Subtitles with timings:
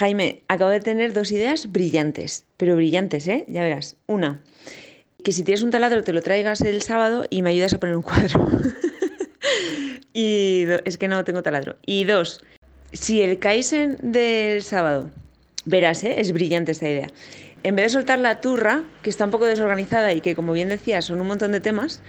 [0.00, 3.44] Jaime, acabo de tener dos ideas brillantes, pero brillantes, ¿eh?
[3.48, 3.96] Ya verás.
[4.06, 4.40] Una,
[5.22, 7.96] que si tienes un taladro te lo traigas el sábado y me ayudas a poner
[7.96, 8.48] un cuadro.
[10.14, 11.76] y es que no tengo taladro.
[11.84, 12.42] Y dos,
[12.94, 15.10] si el Kaizen del sábado,
[15.66, 16.14] verás, ¿eh?
[16.16, 17.08] es brillante esta idea.
[17.62, 20.70] En vez de soltar la turra, que está un poco desorganizada y que, como bien
[20.70, 22.00] decías, son un montón de temas,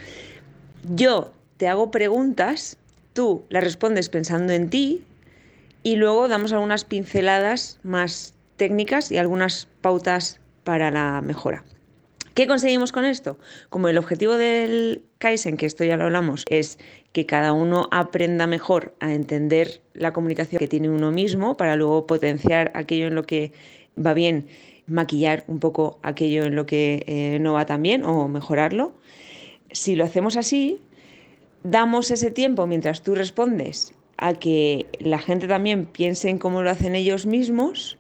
[0.96, 2.78] yo te hago preguntas,
[3.12, 5.04] tú las respondes pensando en ti
[5.84, 11.64] y luego damos algunas pinceladas más técnicas y algunas pautas para la mejora.
[12.34, 13.38] ¿Qué conseguimos con esto?
[13.70, 16.80] Como el objetivo del Kaizen, que esto ya lo hablamos, es
[17.12, 22.08] que cada uno aprenda mejor a entender la comunicación que tiene uno mismo para luego
[22.08, 23.52] potenciar aquello en lo que
[23.98, 24.48] va bien,
[24.88, 28.94] maquillar un poco aquello en lo que eh, no va tan bien o mejorarlo.
[29.72, 30.80] Si lo hacemos así,
[31.64, 36.70] damos ese tiempo mientras tú respondes a que la gente también piense en cómo lo
[36.70, 37.98] hacen ellos mismos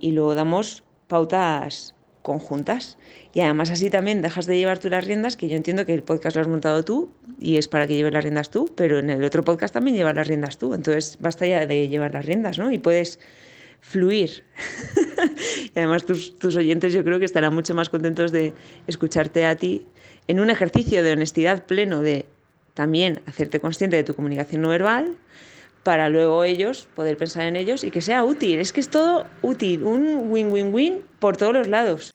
[0.00, 2.98] y luego damos pautas conjuntas.
[3.32, 6.02] Y además así también dejas de llevar tú las riendas, que yo entiendo que el
[6.02, 9.10] podcast lo has montado tú y es para que lleves las riendas tú, pero en
[9.10, 10.74] el otro podcast también llevas las riendas tú.
[10.74, 12.72] Entonces basta ya de llevar las riendas, ¿no?
[12.72, 13.20] Y puedes
[13.80, 14.42] fluir.
[15.74, 18.54] y además tus, tus oyentes yo creo que estarán mucho más contentos de
[18.88, 19.86] escucharte a ti
[20.26, 22.26] en un ejercicio de honestidad pleno, de
[22.74, 25.16] también hacerte consciente de tu comunicación no verbal,
[25.82, 28.58] para luego ellos poder pensar en ellos y que sea útil.
[28.58, 32.12] Es que es todo útil, un win-win-win por todos los lados.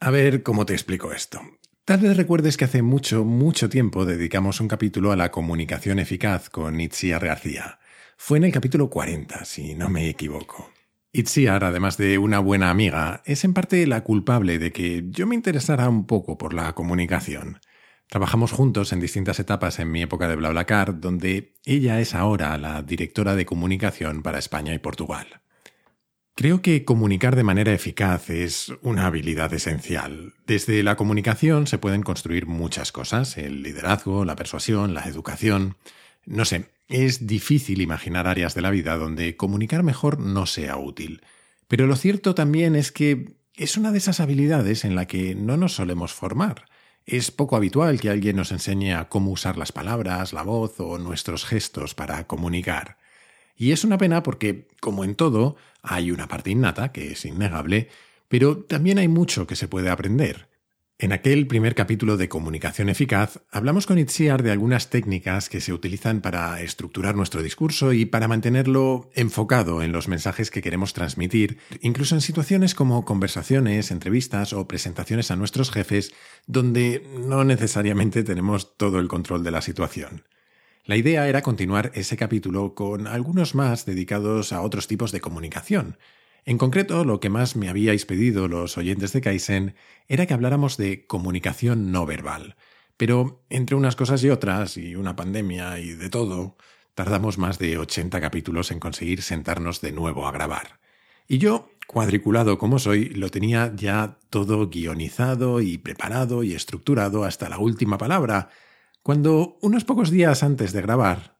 [0.00, 1.40] A ver cómo te explico esto.
[1.84, 6.50] Tal vez recuerdes que hace mucho, mucho tiempo dedicamos un capítulo a la comunicación eficaz
[6.50, 7.78] con Itziar García.
[8.16, 10.70] Fue en el capítulo 40, si no me equivoco.
[11.12, 15.34] Itziar, además de una buena amiga, es en parte la culpable de que yo me
[15.34, 17.58] interesara un poco por la comunicación.
[18.08, 22.82] Trabajamos juntos en distintas etapas en mi época de BlaBlaCar, donde ella es ahora la
[22.82, 25.42] directora de comunicación para España y Portugal.
[26.34, 30.34] Creo que comunicar de manera eficaz es una habilidad esencial.
[30.46, 35.76] Desde la comunicación se pueden construir muchas cosas, el liderazgo, la persuasión, la educación.
[36.24, 41.22] No sé, es difícil imaginar áreas de la vida donde comunicar mejor no sea útil.
[41.66, 45.58] Pero lo cierto también es que es una de esas habilidades en la que no
[45.58, 46.64] nos solemos formar.
[47.10, 50.98] Es poco habitual que alguien nos enseñe a cómo usar las palabras, la voz o
[50.98, 52.98] nuestros gestos para comunicar.
[53.56, 57.88] Y es una pena porque, como en todo, hay una parte innata, que es innegable,
[58.28, 60.47] pero también hay mucho que se puede aprender.
[61.00, 65.72] En aquel primer capítulo de Comunicación Eficaz hablamos con Itziar de algunas técnicas que se
[65.72, 71.58] utilizan para estructurar nuestro discurso y para mantenerlo enfocado en los mensajes que queremos transmitir,
[71.82, 76.12] incluso en situaciones como conversaciones, entrevistas o presentaciones a nuestros jefes,
[76.48, 80.24] donde no necesariamente tenemos todo el control de la situación.
[80.84, 85.96] La idea era continuar ese capítulo con algunos más dedicados a otros tipos de comunicación,
[86.48, 89.74] en concreto, lo que más me habíais pedido los oyentes de Kaizen
[90.06, 92.56] era que habláramos de comunicación no verbal.
[92.96, 96.56] Pero entre unas cosas y otras, y una pandemia y de todo,
[96.94, 100.80] tardamos más de 80 capítulos en conseguir sentarnos de nuevo a grabar.
[101.26, 107.50] Y yo, cuadriculado como soy, lo tenía ya todo guionizado y preparado y estructurado hasta
[107.50, 108.48] la última palabra,
[109.02, 111.37] cuando unos pocos días antes de grabar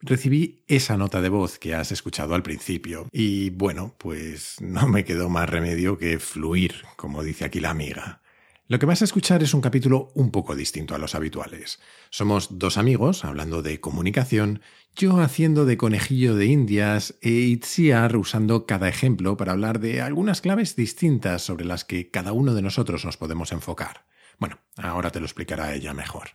[0.00, 3.06] recibí esa nota de voz que has escuchado al principio.
[3.12, 8.22] Y bueno, pues no me quedó más remedio que fluir, como dice aquí la amiga.
[8.70, 11.80] Lo que vas a escuchar es un capítulo un poco distinto a los habituales.
[12.10, 14.60] Somos dos amigos hablando de comunicación,
[14.94, 20.42] yo haciendo de conejillo de indias e Itziar usando cada ejemplo para hablar de algunas
[20.42, 24.04] claves distintas sobre las que cada uno de nosotros nos podemos enfocar.
[24.38, 26.32] Bueno, ahora te lo explicará ella mejor.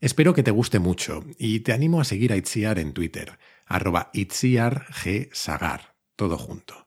[0.00, 4.10] Espero que te guste mucho y te animo a seguir a Itziar en Twitter, arroba
[4.12, 6.86] itziargsagar, todo junto.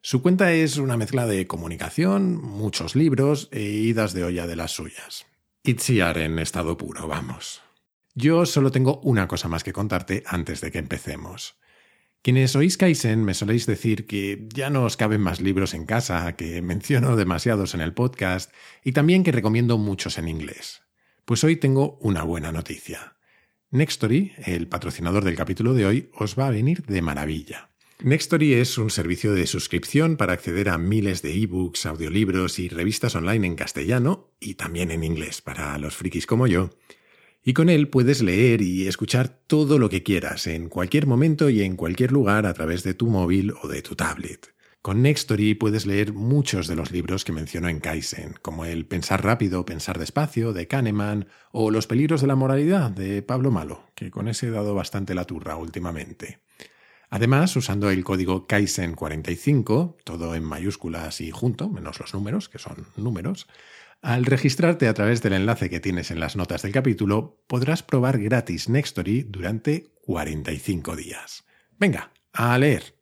[0.00, 4.72] Su cuenta es una mezcla de comunicación, muchos libros e idas de olla de las
[4.72, 5.26] suyas.
[5.62, 7.62] Itziar en estado puro, vamos.
[8.14, 11.56] Yo solo tengo una cosa más que contarte antes de que empecemos.
[12.22, 16.34] Quienes oís Kaizen me soléis decir que ya no os caben más libros en casa,
[16.34, 18.52] que menciono demasiados en el podcast
[18.82, 20.87] y también que recomiendo muchos en inglés.
[21.28, 23.18] Pues hoy tengo una buena noticia.
[23.70, 27.68] Nextory, el patrocinador del capítulo de hoy, os va a venir de maravilla.
[28.02, 33.14] Nextory es un servicio de suscripción para acceder a miles de ebooks, audiolibros y revistas
[33.14, 36.70] online en castellano y también en inglés para los frikis como yo.
[37.44, 41.60] Y con él puedes leer y escuchar todo lo que quieras en cualquier momento y
[41.60, 44.54] en cualquier lugar a través de tu móvil o de tu tablet.
[44.82, 49.24] Con Nextory puedes leer muchos de los libros que menciono en Kaizen, como el Pensar
[49.24, 54.10] rápido, pensar despacio de Kahneman o Los peligros de la moralidad de Pablo Malo, que
[54.10, 56.38] con ese he dado bastante la turra últimamente.
[57.10, 62.86] Además, usando el código Kaizen45, todo en mayúsculas y junto, menos los números, que son
[62.96, 63.48] números,
[64.00, 68.18] al registrarte a través del enlace que tienes en las notas del capítulo, podrás probar
[68.18, 71.44] gratis Nextory durante 45 días.
[71.78, 72.97] Venga, a leer.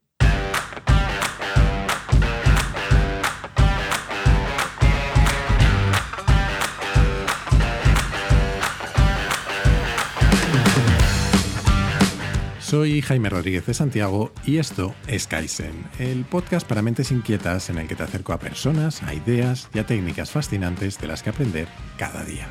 [12.76, 17.78] Soy Jaime Rodríguez de Santiago y esto es Kaizen, el podcast para mentes inquietas en
[17.78, 21.31] el que te acerco a personas, a ideas y a técnicas fascinantes de las que
[21.31, 22.46] aprender cada día.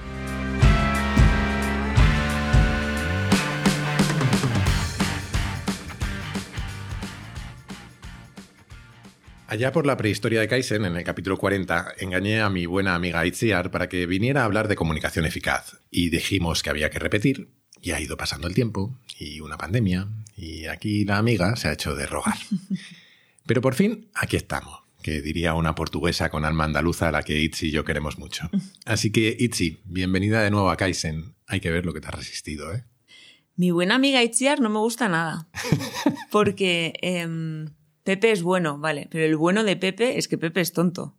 [9.45, 13.27] Allá por la prehistoria de Kaizen, en el capítulo 40, engañé a mi buena amiga
[13.27, 17.47] Itziar para que viniera a hablar de comunicación eficaz y dijimos que había que repetir
[17.85, 21.73] y ha ido pasando el tiempo y una pandemia y aquí la amiga se ha
[21.73, 22.35] hecho de rogar.
[23.45, 27.39] Pero por fin aquí estamos, que diría una portuguesa con alma andaluza a la que
[27.39, 28.49] Itzi y yo queremos mucho.
[28.85, 31.35] Así que Itzi, bienvenida de nuevo a Kaizen.
[31.45, 32.83] Hay que ver lo que te has resistido, ¿eh?
[33.55, 35.47] Mi buena amiga Itziar no me gusta nada.
[36.31, 37.69] Porque em,
[38.03, 41.15] Pepe es bueno, vale, pero el bueno de Pepe es que Pepe es tonto.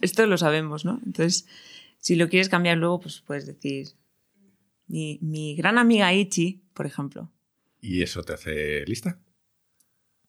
[0.00, 1.00] Esto lo sabemos, ¿no?
[1.04, 1.46] Entonces,
[1.98, 3.99] si lo quieres cambiar luego, pues puedes decir
[4.90, 7.32] mi, gran amiga Ichi, por ejemplo.
[7.80, 9.20] ¿Y eso te hace lista?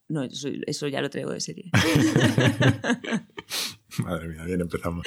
[0.08, 1.72] No, eso, ya lo traigo de serie.
[3.98, 5.06] Madre mía, bien empezamos.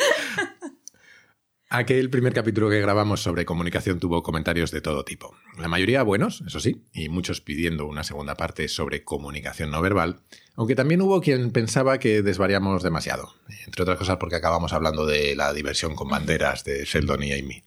[1.68, 5.34] Aquel primer capítulo que grabamos sobre comunicación tuvo comentarios de todo tipo.
[5.58, 10.20] La mayoría buenos, eso sí, y muchos pidiendo una segunda parte sobre comunicación no verbal,
[10.54, 13.34] aunque también hubo quien pensaba que desvariamos demasiado,
[13.66, 17.64] entre otras cosas porque acabamos hablando de la diversión con banderas de Sheldon y Amy.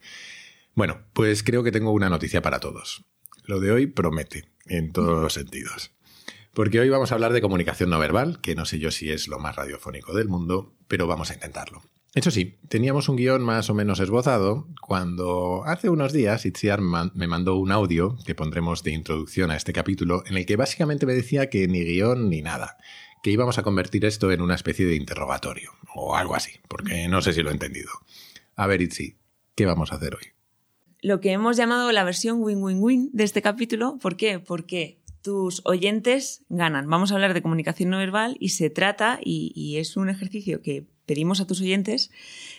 [0.77, 3.03] Bueno, pues creo que tengo una noticia para todos.
[3.45, 5.89] Lo de hoy promete, en todos los sentidos.
[6.53, 9.27] Porque hoy vamos a hablar de comunicación no verbal, que no sé yo si es
[9.27, 11.81] lo más radiofónico del mundo, pero vamos a intentarlo.
[12.13, 17.25] Eso sí, teníamos un guion más o menos esbozado cuando hace unos días Itziar me
[17.25, 21.15] mandó un audio que pondremos de introducción a este capítulo en el que básicamente me
[21.15, 22.77] decía que ni guion ni nada,
[23.23, 27.23] que íbamos a convertir esto en una especie de interrogatorio o algo así, porque no
[27.23, 27.89] sé si lo he entendido.
[28.55, 29.17] A ver, Itzi,
[29.55, 30.36] ¿qué vamos a hacer hoy?
[31.01, 33.97] Lo que hemos llamado la versión win-win-win de este capítulo.
[33.99, 34.39] ¿Por qué?
[34.39, 36.89] Porque tus oyentes ganan.
[36.89, 40.87] Vamos a hablar de comunicación no verbal y se trata, y, es un ejercicio que
[41.05, 42.11] pedimos a tus oyentes,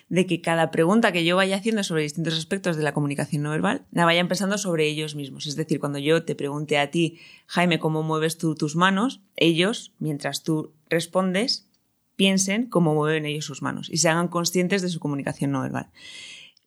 [0.08, 3.50] de que cada pregunta que yo vaya haciendo sobre distintos aspectos de la comunicación no
[3.50, 5.46] verbal, la vaya pensando sobre ellos mismos.
[5.46, 9.92] Es decir, cuando yo te pregunte a ti, Jaime, cómo mueves tú tus manos, ellos,
[9.98, 11.68] mientras tú respondes,
[12.16, 15.90] piensen cómo mueven ellos sus manos y se hagan conscientes de su comunicación no verbal.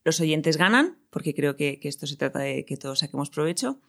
[0.04, 3.80] Los oyentes ganan, porque creo que, esto se trata de que todos saquemos provecho.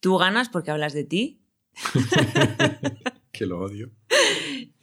[0.00, 1.40] Tú ganas porque hablas de ti.
[3.32, 3.90] que lo odio.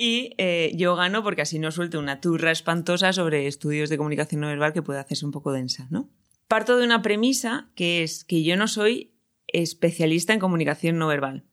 [0.02, 4.40] Y eh, yo gano porque así no suelto una turra espantosa sobre estudios de comunicación
[4.40, 6.10] no verbal que puede hacerse un poco densa, ¿no?
[6.48, 9.14] Parto de una premisa que es que yo no soy
[9.48, 11.44] especialista en comunicación no verbal.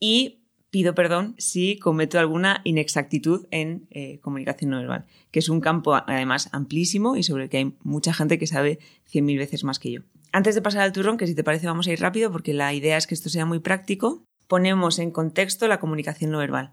[0.00, 0.43] Y
[0.74, 5.94] pido perdón si cometo alguna inexactitud en eh, comunicación no verbal, que es un campo
[5.94, 9.78] además amplísimo y sobre el que hay mucha gente que sabe cien mil veces más
[9.78, 10.00] que yo.
[10.32, 12.74] Antes de pasar al turrón, que si te parece vamos a ir rápido porque la
[12.74, 16.72] idea es que esto sea muy práctico, ponemos en contexto la comunicación no verbal.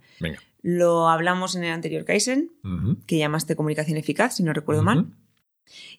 [0.64, 2.50] Lo hablamos en el anterior Kaizen,
[3.06, 5.14] que llamaste comunicación eficaz, si no recuerdo mal.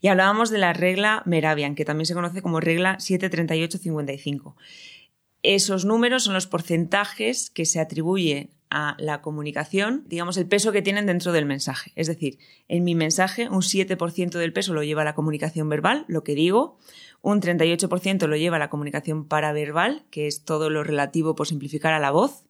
[0.01, 4.57] Y hablábamos de la regla Meravian, que también se conoce como regla 73855.
[5.43, 10.81] Esos números son los porcentajes que se atribuye a la comunicación, digamos, el peso que
[10.81, 11.93] tienen dentro del mensaje.
[11.95, 16.25] Es decir, en mi mensaje un 7% del peso lo lleva la comunicación verbal, lo
[16.25, 16.79] que digo,
[17.21, 22.01] un 38% lo lleva la comunicación paraverbal, que es todo lo relativo por simplificar a
[22.01, 22.45] la voz,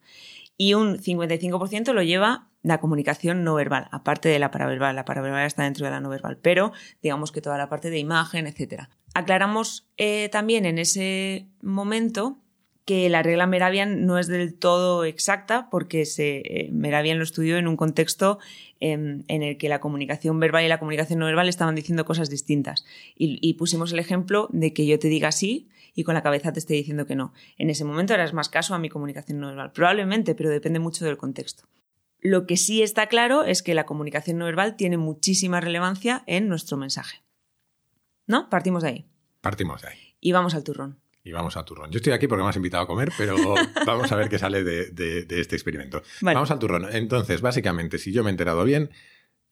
[0.57, 4.95] y un 55% lo lleva la comunicación no verbal, aparte de la paraverbal.
[4.95, 6.73] La paraverbal está dentro de la no verbal, pero
[7.03, 8.85] digamos que toda la parte de imagen, etc.
[9.15, 12.39] Aclaramos eh, también en ese momento
[12.85, 17.57] que la regla Meravian no es del todo exacta porque se, eh, Meravian lo estudió
[17.57, 18.39] en un contexto
[18.81, 22.29] em, en, el que la comunicación verbal y la comunicación no verbal estaban diciendo cosas
[22.29, 22.85] distintas.
[23.17, 26.59] Y, pusimos el ejemplo de que yo te diga sí y con la cabeza te
[26.59, 27.33] esté diciendo que no.
[27.57, 29.73] En ese momento harás más caso a mi comunicación no verbal.
[29.73, 31.65] Probablemente, pero depende mucho del contexto.
[32.19, 36.49] Lo que sí está claro es que la comunicación no verbal tiene muchísima relevancia en
[36.49, 37.23] nuestro mensaje.
[38.27, 38.49] ¿No?
[38.49, 39.07] Partimos de ahí.
[39.41, 39.99] Partimos de ahí.
[40.21, 41.91] Y vamos al turrón y vamos al turrón.
[41.91, 43.37] Yo estoy aquí porque me has invitado a comer, pero
[43.87, 46.03] vamos a ver qué sale de, este experimento.
[46.21, 46.89] Vamos al turrón.
[46.91, 48.91] Entonces, básicamente, si yo me he enterado bien,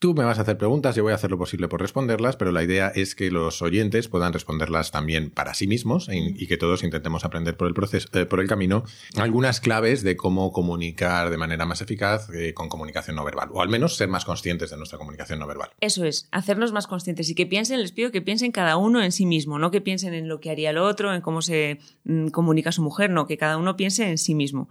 [0.01, 2.53] Tú me vas a hacer preguntas, yo voy a hacer lo posible por responderlas, pero
[2.53, 6.83] la idea es que los oyentes puedan responderlas también para sí mismos y, que todos
[6.85, 8.83] intentemos aprender por el proceso, eh, por el camino,
[9.17, 13.61] algunas claves de cómo comunicar de manera más eficaz eh, con comunicación no verbal, o
[13.61, 15.69] al menos ser más conscientes de nuestra comunicación no verbal.
[15.83, 19.13] Eso es, hacernos más conscientes y que piensen, les pido que piensen cada uno en
[19.13, 22.29] sí mismo, no que piensen en lo que haría el otro, en cómo se mm,
[22.29, 24.71] comunica su mujer, no, que cada uno piense en sí mismo.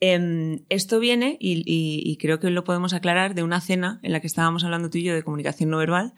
[0.00, 4.28] Em, esto viene, y, creo que lo podemos aclarar, de una cena en la que
[4.28, 6.14] estábamos hablando tú y yo de comunicación no verbal,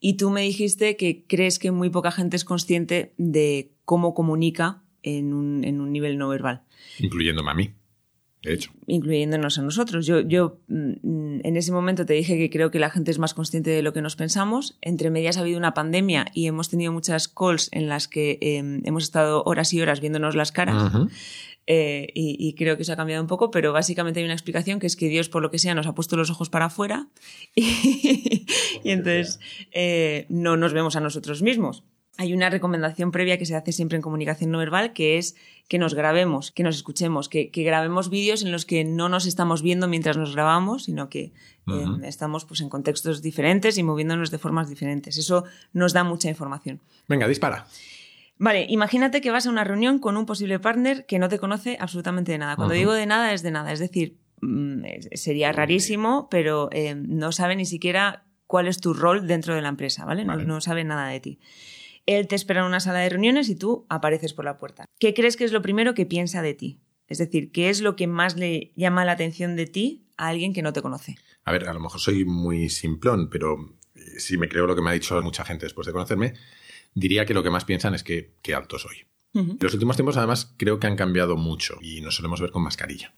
[0.00, 4.82] y tú me dijiste que crees que muy poca gente es consciente de cómo comunica
[5.02, 6.62] en un, en un nivel no verbal.
[6.98, 7.70] Incluyéndome a mí.
[8.42, 8.72] De hecho.
[8.86, 10.06] Incluyéndonos a nosotros.
[10.06, 13.34] Yo, yo mm, en ese momento te dije que creo que la gente es más
[13.34, 14.78] consciente de lo que nos pensamos.
[14.80, 18.80] Entre medias ha habido una pandemia y hemos tenido muchas calls en las que em,
[18.84, 20.90] hemos estado horas y horas viéndonos las caras.
[21.72, 24.88] Eh, y, creo que eso ha cambiado un poco, pero básicamente hay una explicación que
[24.88, 27.06] es que Dios, por lo que sea, nos ha puesto los ojos para afuera
[27.54, 28.44] y,
[28.82, 29.38] entonces
[29.70, 31.84] eh, no nos vemos a nosotros mismos.
[32.18, 35.36] Hay una recomendación previa que se hace siempre en comunicación no verbal, que es
[35.68, 39.62] que nos grabemos, que nos escuchemos, que, grabemos vídeos en los que no nos estamos
[39.62, 41.32] viendo mientras nos grabamos, sino que
[41.68, 45.18] eh, estamos pues, en contextos diferentes y moviéndonos de formas diferentes.
[45.18, 46.80] Eso nos da mucha información.
[47.06, 47.68] Venga, dispara.
[48.40, 51.76] Vale, imagínate que vas a una reunión con un posible partner que no te conoce
[51.78, 52.56] absolutamente de nada.
[52.56, 53.70] Cuando digo de nada, es de nada.
[53.70, 54.82] Es decir, mm,
[55.12, 59.68] sería rarísimo, pero eh, no sabe ni siquiera cuál es tu rol dentro de la
[59.68, 60.24] empresa, ¿vale?
[60.24, 61.38] No, sabe nada de ti.
[62.06, 64.86] Él te espera en una sala de reuniones y tú apareces por la puerta.
[64.98, 66.80] ¿Qué crees que es lo primero que piensa de ti?
[67.08, 70.54] Es decir, ¿qué es lo que más le llama la atención de ti a alguien
[70.54, 71.16] que no te conoce?
[71.44, 74.80] A ver, a lo mejor soy muy simplón, pero eh, si me creo lo que
[74.80, 76.32] me ha dicho mucha gente después de conocerme,
[76.94, 79.06] diría que lo que más piensan es que, qué alto soy.
[79.32, 82.64] En los últimos tiempos, además, creo que han cambiado mucho y nos solemos ver con
[82.64, 83.14] mascarilla,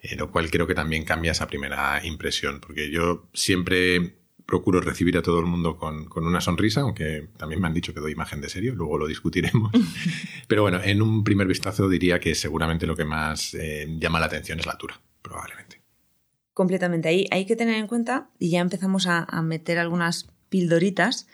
[0.00, 4.16] eh, lo cual creo que también cambia esa primera impresión, porque yo siempre
[4.46, 7.98] procuro recibir a todo el mundo con, una sonrisa, aunque también me han dicho que
[7.98, 9.72] doy imagen de serio, luego lo discutiremos.
[10.48, 14.26] Pero bueno, en un primer vistazo diría que seguramente lo que más eh, llama la
[14.26, 15.82] atención es la altura, probablemente.
[16.54, 17.08] Completamente.
[17.08, 21.26] Ahí hay que tener en cuenta, y ya empezamos a, a meter algunas pildoritas,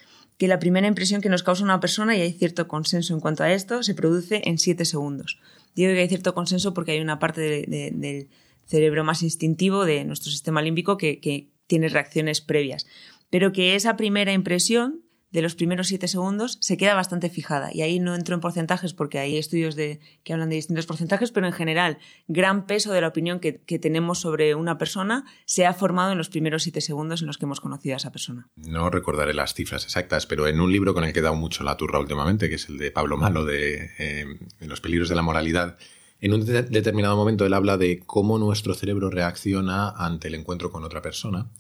[0.43, 3.45] que la primera impresión que nos causa una persona, y hay cierto consenso en cuanto
[3.45, 5.39] a esto, se produce en siete segundos.
[5.77, 8.29] Digo que hay cierto consenso porque hay una parte del
[8.67, 12.89] cerebro más instintivo de nuestro sistema límbico que, que tiene reacciones previas.
[13.31, 17.71] Pero que esa primera impresión de los primeros siete segundos se queda bastante fijada.
[17.73, 21.33] Y ahí no entro en porcentajes porque hay estudios de, que hablan de distintos porcentajes,
[21.33, 21.99] pero en general,
[22.29, 26.29] gran peso de la opinión que, tenemos sobre una persona se ha formado en los
[26.29, 28.49] primeros siete segundos en los que hemos conocido a esa persona.
[28.55, 31.65] No recordaré las cifras exactas, pero en un libro con el que he dado mucho
[31.65, 34.27] la turra últimamente, que es el de Pablo Malo, de eh,
[34.61, 35.79] Los peligros de la moralidad,
[36.23, 40.85] en un determinado momento él habla de cómo nuestro cerebro reacciona ante el encuentro con
[40.85, 41.51] otra persona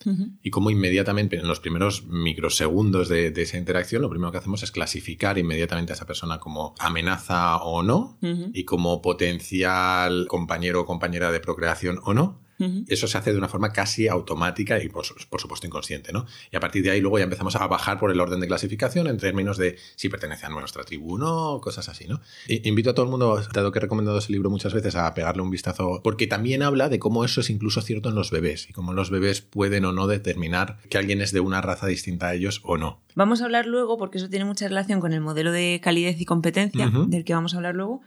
[0.41, 4.71] y cómo inmediatamente, en los primeros microsegundos de, esa interacción, lo primero que hacemos es
[4.71, 11.33] clasificar inmediatamente a esa persona como amenaza o no y como potencial compañero o compañera
[11.33, 12.41] de procreación o no.
[12.89, 16.27] Eso se hace de una forma casi automática y, por, supuesto, inconsciente, ¿no?
[16.51, 19.07] Y a partir de ahí luego ya empezamos a bajar por el orden de clasificación
[19.07, 22.21] en términos de si pertenece a nuestra tribu o no, cosas así, ¿no?
[22.49, 25.43] invito a todo el mundo, dado que he recomendado ese libro muchas veces, a pegarle
[25.43, 28.73] un vistazo, porque también habla de cómo eso es incluso cierto en los bebés y
[28.73, 32.35] cómo los bebés pueden o no determinar que alguien es de una raza distinta a
[32.35, 33.03] ellos o no.
[33.15, 36.25] Vamos a hablar luego, porque eso tiene mucha relación con el modelo de calidez y
[36.25, 38.03] competencia, del que vamos a hablar luego,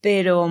[0.00, 0.48] pero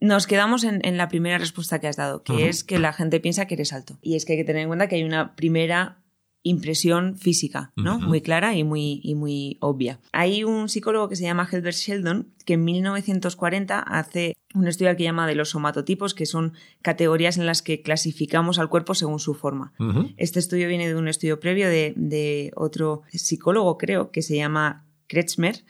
[0.00, 3.46] nos quedamos en, la primera respuesta que has dado, que es que la gente piensa
[3.46, 3.98] que eres alto.
[4.02, 6.02] Y es que hay que tener en cuenta que hay una primera
[6.42, 7.98] impresión física, ¿no?
[7.98, 10.00] Muy clara y muy, y muy obvia.
[10.12, 15.02] Hay un psicólogo que se llama Herbert Sheldon que en 1940 hace un estudio que
[15.02, 19.34] llama de los somatotipos, que son categorías en las que clasificamos al cuerpo según su
[19.34, 19.72] forma.
[20.16, 24.86] Este estudio viene de un estudio previo de, de otro psicólogo, creo, que se llama
[25.08, 25.64] Kretschmer,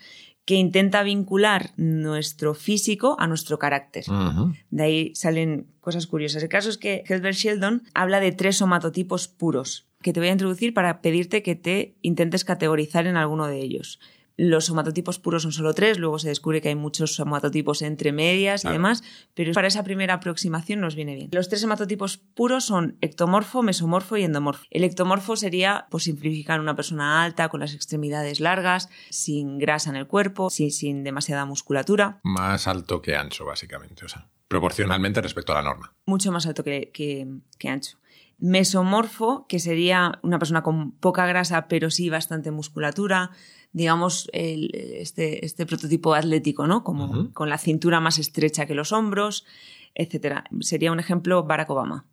[0.49, 4.05] que intenta vincular nuestro físico a nuestro carácter.
[4.71, 6.41] De ahí salen cosas curiosas.
[6.41, 10.31] El caso es que Herbert Sheldon habla de tres somatotipos puros, que te voy a
[10.31, 13.99] introducir para pedirte que te intentes categorizar en alguno de ellos.
[14.41, 18.63] Los somatotipos puros son solo tres, luego se descubre que hay muchos somatotipos entre medias
[18.63, 19.03] y demás,
[19.33, 21.29] pero para esa primera aproximación nos viene bien.
[21.33, 24.63] Los tres somatotipos puros son ectomorfo, mesomorfo y endomorfo.
[24.69, 29.97] El ectomorfo sería, por simplificar, una persona alta, con las extremidades largas, sin grasa en
[29.97, 32.21] el cuerpo, sin, sin demasiada musculatura.
[32.23, 35.93] Más alto que ancho, básicamente, o sea, proporcionalmente respecto a la norma.
[36.05, 37.99] Mucho más alto que, que ancho
[38.39, 43.31] mesomorfo, que sería una persona con poca grasa pero sí bastante musculatura,
[43.71, 46.83] digamos, este, este, prototipo atlético, ¿no?
[46.83, 49.45] Como con la cintura más estrecha que los hombros,
[49.95, 50.45] etcétera.
[50.61, 52.05] Sería un ejemplo Barack Obama.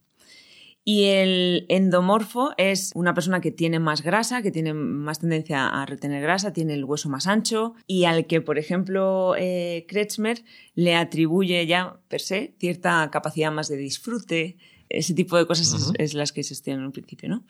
[0.88, 5.84] Y el endomorfo es una persona que tiene más grasa, que tiene más tendencia a
[5.84, 10.44] retener grasa, tiene el hueso más ancho y al que, por ejemplo, eh, Kretschmer
[10.76, 14.58] le atribuye ya per se cierta capacidad más de disfrute.
[14.88, 17.44] Ese tipo de cosas es, las que se estudian en un principio, ¿no?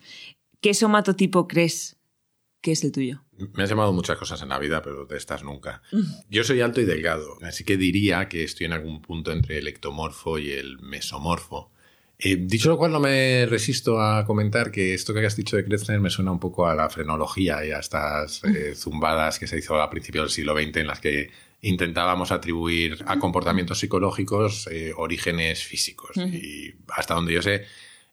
[0.63, 1.99] ¿Qué somatotipo crees
[2.63, 3.26] que es el tuyo?
[3.55, 5.83] Me has llamado muchas cosas en la vida, pero de estas nunca.
[6.31, 9.69] Yo soy alto y delgado, así que diría que estoy en algún punto entre el
[9.69, 11.71] ectomorfo y el mesomorfo.
[12.19, 15.65] Eh, dicho lo cual, no me resisto a comentar que esto que has dicho de
[15.65, 19.59] Kretzner me suena un poco a la frenología y a estas eh, zumbadas que se
[19.59, 24.93] hizo a principios del siglo XX en las que intentábamos atribuir a comportamientos psicológicos eh,
[24.97, 26.17] orígenes físicos.
[26.17, 27.67] Y hasta donde yo sé,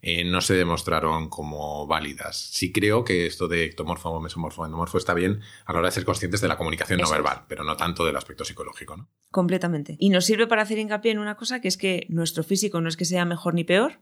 [0.06, 2.38] eh, no se demostraron como válidas.
[2.38, 6.04] Sí creo que esto de ectomorfo, mesomorfo, endomorfo está bien a la hora de ser
[6.04, 9.08] conscientes de la comunicación no verbal, pero no tanto del aspecto psicológico, ¿no?
[9.32, 9.96] Completamente.
[10.00, 12.90] Y nos sirve para hacer hincapié en una cosa que es que nuestro físico no
[12.90, 14.00] es que sea mejor ni peor,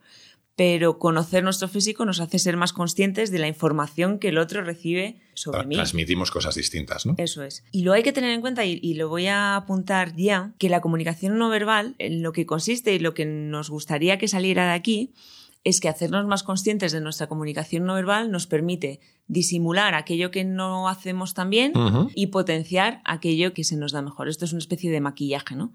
[0.56, 4.64] pero conocer nuestro físico nos hace ser más conscientes de la información que el otro
[4.64, 5.76] recibe sobre mí.
[5.76, 7.14] Transmitimos cosas distintas, ¿no?
[7.20, 7.64] Eso es.
[7.72, 10.68] Y lo hay que tener en cuenta, y, y, lo voy a apuntar ya, que
[10.68, 14.66] la comunicación no verbal, en lo que consiste y lo que nos gustaría que saliera
[14.66, 15.14] de aquí,
[15.64, 20.44] es que hacernos más conscientes de nuestra comunicación no verbal nos permite disimular aquello que
[20.44, 21.74] no hacemos tan bien
[22.16, 24.28] y potenciar aquello que se nos da mejor.
[24.28, 25.74] Esto es una especie de maquillaje, ¿no?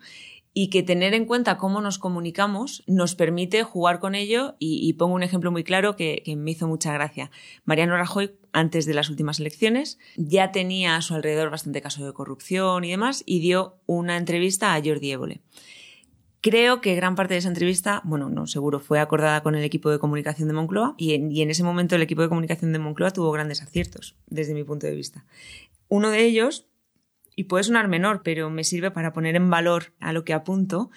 [0.53, 5.15] Y que tener en cuenta cómo nos comunicamos nos permite jugar con ello y, pongo
[5.15, 7.31] un ejemplo muy claro que, que, me hizo mucha gracia.
[7.65, 12.15] Mariano Rajoy, antes de las últimas elecciones, ya tenía a su alrededor bastante caso de
[12.15, 15.43] corrupción y demás y dio una entrevista a Jordi Évole.
[16.41, 19.91] Creo que gran parte de esa entrevista, bueno, no, seguro, fue acordada con el equipo
[19.91, 23.33] de comunicación de Moncloa y en, ese momento el equipo de comunicación de Moncloa tuvo
[23.33, 25.25] grandes aciertos, desde mi punto de vista.
[25.89, 26.67] Uno de ellos,
[27.35, 30.91] y puede sonar menor, pero me sirve para poner en valor a lo que apunto,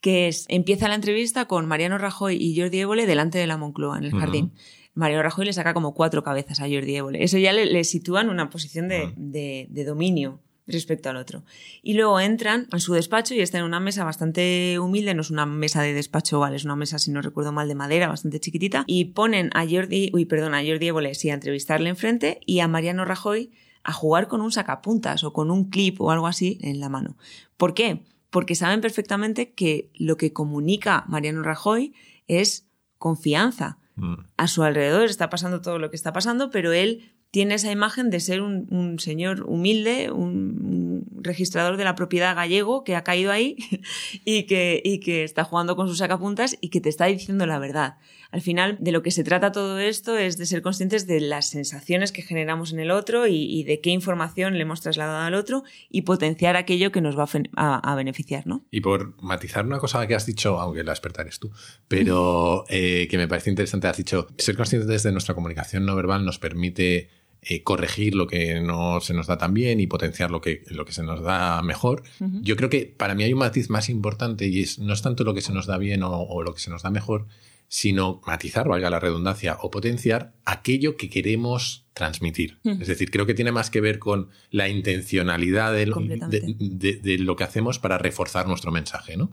[0.00, 3.98] que es, empieza la entrevista con Mariano Rajoy y Jordi Évole delante de la Moncloa,
[3.98, 4.52] en el jardín.
[4.94, 7.24] Mariano Rajoy le saca como cuatro cabezas a Jordi Évole.
[7.24, 11.44] Eso ya le, sitúa en una posición de dominio respecto al otro.
[11.82, 15.30] Y luego entran en su despacho y está en una mesa bastante humilde, no es
[15.30, 18.40] una mesa de despacho, vale, es una mesa, si no recuerdo mal, de madera, bastante
[18.40, 22.60] chiquitita, y ponen a Jordi, uy, perdón, a Jordi Évole, sí, a entrevistarle enfrente y
[22.60, 23.50] a Mariano Rajoy
[23.84, 27.16] a jugar con un sacapuntas o con un clip o algo así en la mano.
[27.56, 28.04] ¿Por qué?
[28.30, 31.94] Porque saben perfectamente que lo que comunica Mariano Rajoy
[32.28, 33.78] es confianza.
[33.96, 34.14] Mm.
[34.36, 38.10] A su alrededor está pasando todo lo que está pasando, pero él tiene esa imagen
[38.10, 43.56] de ser un, señor humilde, un, registrador de la propiedad gallego que ha caído ahí
[44.24, 47.58] y que, y que está jugando con sus sacapuntas y que te está diciendo la
[47.58, 47.96] verdad.
[48.32, 51.48] Al final, de lo que se trata todo esto es de ser conscientes de las
[51.48, 55.64] sensaciones que generamos en el otro y, de qué información le hemos trasladado al otro
[55.90, 58.64] y potenciar aquello que nos va a, beneficiar, ¿no?
[58.70, 61.50] Y por matizar una cosa que has dicho, aunque la experta eres tú,
[61.88, 66.24] pero eh, que me parece interesante, has dicho, ser conscientes de nuestra comunicación no verbal
[66.24, 70.40] nos permite eh, corregir lo que no se nos da tan bien y potenciar lo
[70.40, 72.04] que, lo que se nos da mejor.
[72.40, 75.24] Yo creo que para mí hay un matiz más importante y es no es tanto
[75.24, 77.26] lo que se nos da bien o, lo que se nos da mejor,
[77.66, 82.58] sino matizar, valga la redundancia, o potenciar aquello que queremos transmitir.
[82.64, 87.80] Es decir, creo que tiene más que ver con la intencionalidad de lo, que hacemos
[87.80, 89.32] para reforzar nuestro mensaje, ¿no?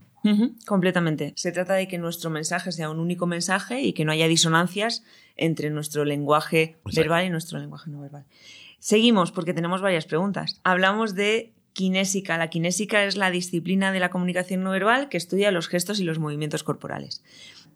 [0.65, 1.34] Completamente.
[1.36, 5.04] Se trata de que nuestro mensaje sea un único mensaje y que no haya disonancias
[5.39, 8.25] entre nuestro lenguaje verbal y nuestro lenguaje no verbal.
[8.80, 10.60] Seguimos porque tenemos varias preguntas.
[10.63, 12.38] Hablamos de kinésica.
[12.38, 16.04] La kinésica es la disciplina de la comunicación no verbal que estudia los gestos y
[16.04, 17.23] los movimientos corporales.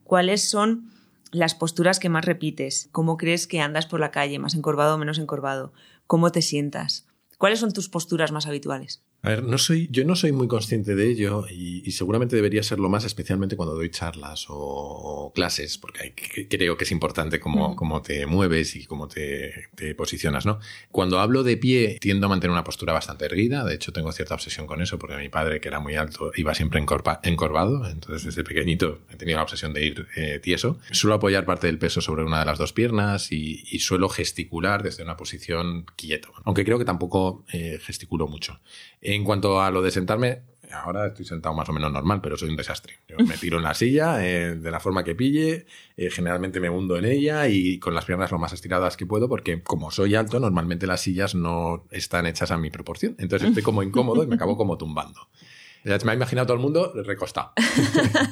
[0.04, 0.91] ¿Cuáles son
[1.32, 2.89] las posturas que más repites?
[2.91, 4.39] ¿Cómo crees que andas por la calle?
[4.39, 5.73] ¿Más encorvado o menos encorvado?
[6.06, 7.08] ¿Cómo te sientas?
[7.38, 9.04] ¿Cuáles son tus posturas más habituales?
[9.25, 12.89] A ver, no soy, yo no soy muy consciente de ello y, seguramente debería serlo
[12.89, 16.13] más, especialmente cuando doy charlas o, clases, porque
[16.49, 20.59] creo que es importante cómo, cómo te mueves y cómo te, te, posicionas, ¿no?
[20.91, 23.63] Cuando hablo de pie, tiendo a mantener una postura bastante erguida.
[23.63, 26.53] De hecho, tengo cierta obsesión con eso, porque mi padre, que era muy alto, iba
[26.53, 27.89] siempre encorvado.
[27.89, 30.79] Entonces, desde pequeñito he tenido la obsesión de ir eh, tieso.
[30.91, 34.83] Suelo apoyar parte del peso sobre una de las dos piernas y, y suelo gesticular
[34.83, 36.33] desde una posición quieto.
[36.43, 38.59] Aunque creo que tampoco eh, gesticulo mucho.
[39.15, 42.49] En cuanto a lo de sentarme, ahora estoy sentado más o menos normal, pero soy
[42.49, 42.95] un desastre.
[43.28, 46.97] Me tiro en la silla eh, de la forma que pille, eh, generalmente me hundo
[46.97, 50.39] en ella y con las piernas lo más estiradas que puedo, porque como soy alto,
[50.39, 53.15] normalmente las sillas no están hechas a mi proporción.
[53.19, 55.30] Entonces estoy como incómodo y me acabo como tumbando.
[55.84, 57.52] Me ha imaginado todo el mundo recostado.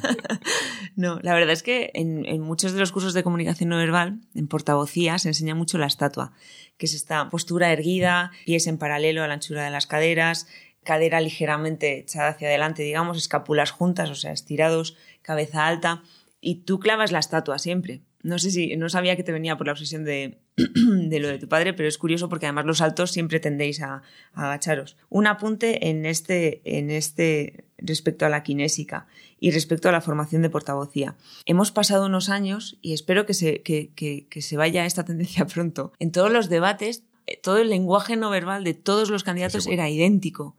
[0.95, 4.21] no, la verdad es que en, en, muchos de los cursos de comunicación no verbal,
[4.33, 6.31] en portavocía, se enseña mucho la estatua,
[6.77, 10.47] que es esta postura erguida, pies en paralelo a la anchura de las caderas,
[10.83, 16.03] cadera ligeramente echada hacia adelante, digamos, escápulas juntas, o sea, estirados, cabeza alta,
[16.39, 18.01] y tú clavas la estatua siempre.
[18.23, 21.39] no sé si, no sabía que te venía por la obsesión de, de lo de
[21.39, 24.01] tu padre, pero es curioso porque además los altos siempre tendéis a,
[24.33, 24.97] agacharos.
[25.09, 29.07] Un apunte en este, en este respecto a la kinésica
[29.39, 31.15] y respecto a la formación de portavocía.
[31.45, 35.45] Hemos pasado unos años, y espero que se, que, que, que se vaya esta tendencia
[35.47, 39.67] pronto, en todos los debates, eh, todo el lenguaje no verbal de todos los candidatos
[39.67, 40.55] era idéntico.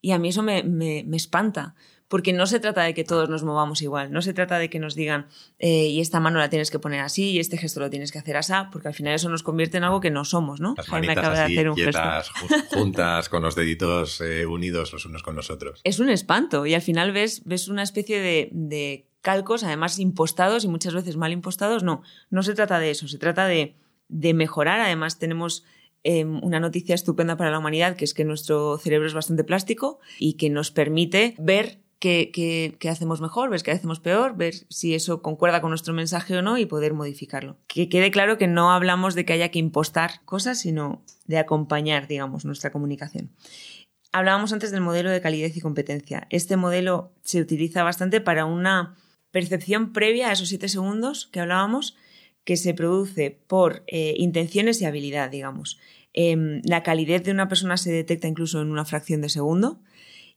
[0.00, 1.74] Y a mí eso me, me, me espanta,
[2.08, 4.78] porque no se trata de que todos nos movamos igual, no se trata de que
[4.78, 5.26] nos digan
[5.58, 8.18] eh, y esta mano la tienes que poner así y este gesto lo tienes que
[8.18, 10.74] hacer así, porque al final eso nos convierte en algo que no somos, ¿no?
[10.76, 12.76] Las Jaime acaba así, de hacer un quietas, gesto.
[12.76, 15.80] juntas con los deditos eh, unidos los unos con los otros.
[15.82, 20.64] Es un espanto y al final ves, ves una especie de, de calcos, además impostados
[20.64, 21.82] y muchas veces mal impostados.
[21.82, 23.74] No, no se trata de eso, se trata de,
[24.08, 24.80] de mejorar.
[24.80, 25.64] Además tenemos
[26.06, 29.98] em, una noticia estupenda para la humanidad, que es que nuestro cerebro es bastante plástico
[30.20, 35.20] y que nos permite ver qué, hacemos mejor, ver qué hacemos peor, ver si eso
[35.20, 37.56] concuerda con nuestro mensaje o no y poder modificarlo.
[37.66, 42.06] Que quede claro que no hablamos de que haya que impostar cosas, sino de acompañar,
[42.06, 43.32] digamos, nuestra comunicación.
[44.12, 46.28] Hablábamos antes del modelo de calidez y competencia.
[46.30, 48.94] Este modelo se utiliza bastante para una
[49.32, 51.96] percepción previa a esos siete segundos que hablábamos,
[52.46, 55.78] que se produce por eh, intenciones y habilidad, digamos.
[56.14, 59.80] Em, la calidez de una persona se detecta incluso en una fracción de segundo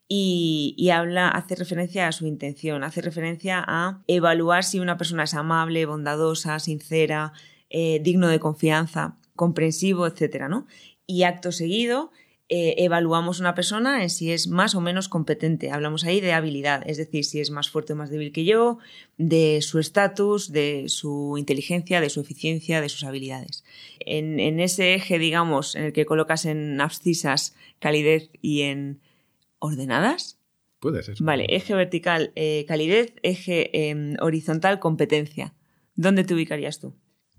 [0.10, 5.36] y, habla, hace referencia a su intención, hace referencia a evaluar si una persona es
[5.36, 7.32] amable, bondadosa, sincera,
[7.70, 10.48] eh, digno de confianza, comprensivo, etc.
[10.50, 10.66] ¿no?
[11.06, 12.12] Y acto seguido
[12.50, 15.72] eh, evaluamos una persona en si es más o menos competente.
[15.72, 18.80] Hablamos ahí de habilidad, es decir, si es más fuerte o más débil que yo,
[19.18, 23.64] de su estatus, de su inteligencia, de su eficiencia, de sus habilidades.
[24.00, 29.00] En, en ese eje, digamos, en el que colocas en abscisas calidez y en
[29.60, 30.40] ordenadas?
[30.80, 31.18] Puede ser.
[31.20, 35.54] Vale, eje vertical, eh, calidez, eje em, horizontal, competencia.
[35.96, 36.96] ¿Dónde te ubicarías tú?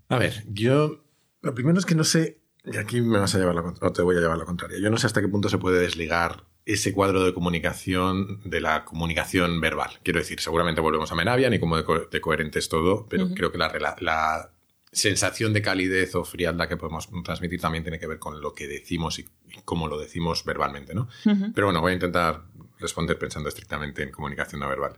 [0.07, 1.03] A ver, yo.
[1.41, 2.40] Lo primero es que no sé.
[2.65, 4.77] Y aquí me vas a llevar la, o te voy a llevar la contraria.
[4.79, 8.85] Yo no sé hasta qué punto se puede desligar ese cuadro de comunicación de la
[8.85, 9.91] comunicación verbal.
[10.03, 13.57] Quiero decir, seguramente volvemos a Menavian y como de, coherente es todo, pero creo que
[13.57, 14.51] la, la,
[14.93, 18.67] sensación de calidez o frialdad que podemos transmitir también tiene que ver con lo que
[18.67, 19.25] decimos y,
[19.63, 21.07] cómo lo decimos verbalmente, ¿no?
[21.55, 22.43] Pero bueno, voy a intentar
[22.81, 24.97] responder pensando estrictamente en comunicación no verbal.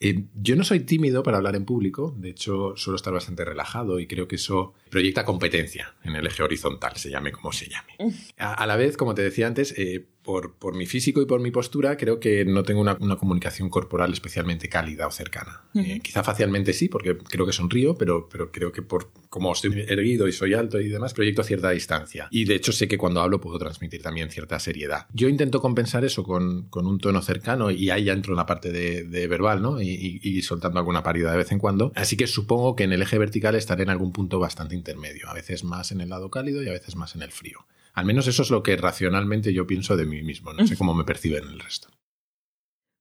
[0.00, 4.00] Eh, yo no soy tímido para hablar en público, de hecho suelo estar bastante relajado
[4.00, 8.14] y creo que eso proyecta competencia en el eje horizontal, se llame como se llame.
[8.38, 11.50] A, la vez, como te decía antes, eh, por, por, mi físico y por mi
[11.50, 15.62] postura, creo que no tengo una, comunicación corporal especialmente cálida o cercana.
[15.74, 19.84] Eh, quizá facialmente sí, porque creo que sonrío, pero, pero creo que por como estoy
[19.88, 22.28] erguido y soy alto y demás, proyecto cierta distancia.
[22.30, 25.06] Y de hecho sé que cuando hablo puedo transmitir también cierta seriedad.
[25.12, 28.46] Yo intento compensar eso con, con un tono cercano y ahí ya entro en la
[28.46, 29.80] parte de, de verbal, ¿no?
[29.80, 31.92] y, soltando alguna parida de vez en cuando.
[31.94, 35.34] Así que supongo que en el eje vertical estaré en algún punto bastante intermedio, a
[35.34, 37.66] veces más en el lado cálido y a veces más en el frío.
[37.94, 40.94] Al menos eso es lo que racionalmente yo pienso de mí mismo, no sé cómo
[40.94, 41.88] me perciben el resto.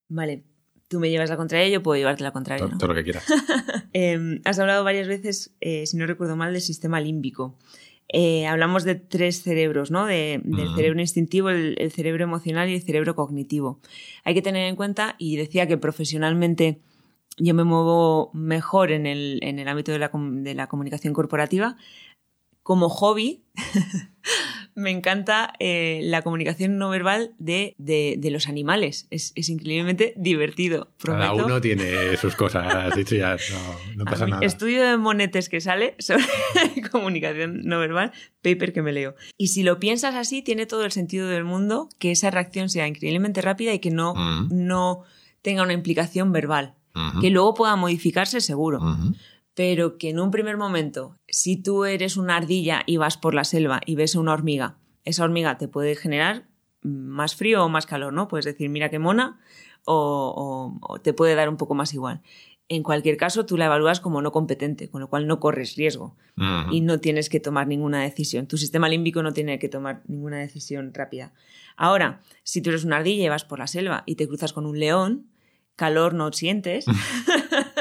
[0.08, 0.44] Vale,
[0.88, 2.70] tú me llevas la contraria, yo puedo llevarte la contraria.
[2.78, 3.26] Todo, lo que quieras.
[3.94, 7.58] Em, has hablado varias veces, eh, si no recuerdo mal, del sistema límbico.
[8.10, 10.06] Eh, hablamos de tres cerebros, ¿no?
[10.06, 10.42] del
[10.76, 13.80] cerebro instintivo, el, cerebro emocional y el cerebro cognitivo.
[14.24, 16.82] Hay que tener en cuenta, y decía que profesionalmente
[17.38, 21.78] yo me muevo mejor en el, en el ámbito de la, de la comunicación corporativa.
[22.62, 23.44] Como hobby,
[24.76, 29.08] me encanta eh, la comunicación no verbal de, de, los animales.
[29.10, 30.92] Es, es, increíblemente divertido.
[31.04, 32.96] Cada uno tiene sus cosas.
[32.96, 33.38] Dicho ya,
[33.96, 34.46] no, pasa nada.
[34.46, 36.24] Estudio de monetes que sale sobre
[36.92, 39.16] comunicación no verbal, paper que me leo.
[39.38, 42.88] Y si lo piensas así, tiene todo el sentido del mundo que esa reacción sea
[42.88, 44.50] increíblemente rápida y que no, mm.
[44.52, 45.04] no
[45.42, 46.76] tenga una implicación verbal.
[47.22, 48.80] Que luego pueda modificarse seguro
[49.56, 53.44] pero que en un primer momento, si tú eres una ardilla y vas por la
[53.44, 56.48] selva y ves a una hormiga, esa hormiga te puede generar
[56.82, 58.28] más frío o más calor, ¿no?
[58.28, 59.39] Puedes decir, mira qué mona,
[59.86, 62.22] o, te puede dar un poco más igual.
[62.70, 66.16] En cualquier caso, tú la evalúas como no competente, con lo cual no corres riesgo
[66.72, 68.48] y no tienes que tomar ninguna decisión.
[68.48, 71.34] Tu sistema límbico no tiene que tomar ninguna decisión rápida.
[71.76, 74.66] Ahora, si tú eres una ardilla y vas por la selva y te cruzas con
[74.66, 75.28] un león,
[75.76, 76.86] calor no sientes.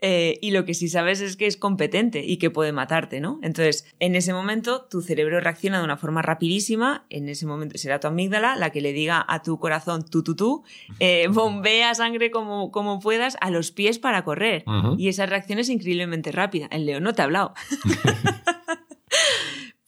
[0.00, 3.40] Eh, y lo que sí sabes es que es competente y que puede matarte, ¿no?
[3.42, 7.98] Entonces, en ese momento, tu cerebro reacciona de una forma rapidísima, en ese momento será
[7.98, 10.62] tu amígdala la que le diga a tu corazón, tú, tú, tú,
[11.00, 14.64] eh, bombea sangre como, como puedas a los pies para correr.
[14.96, 16.68] Y esa reacción es increíblemente rápida.
[16.70, 17.54] El león no te ha hablado.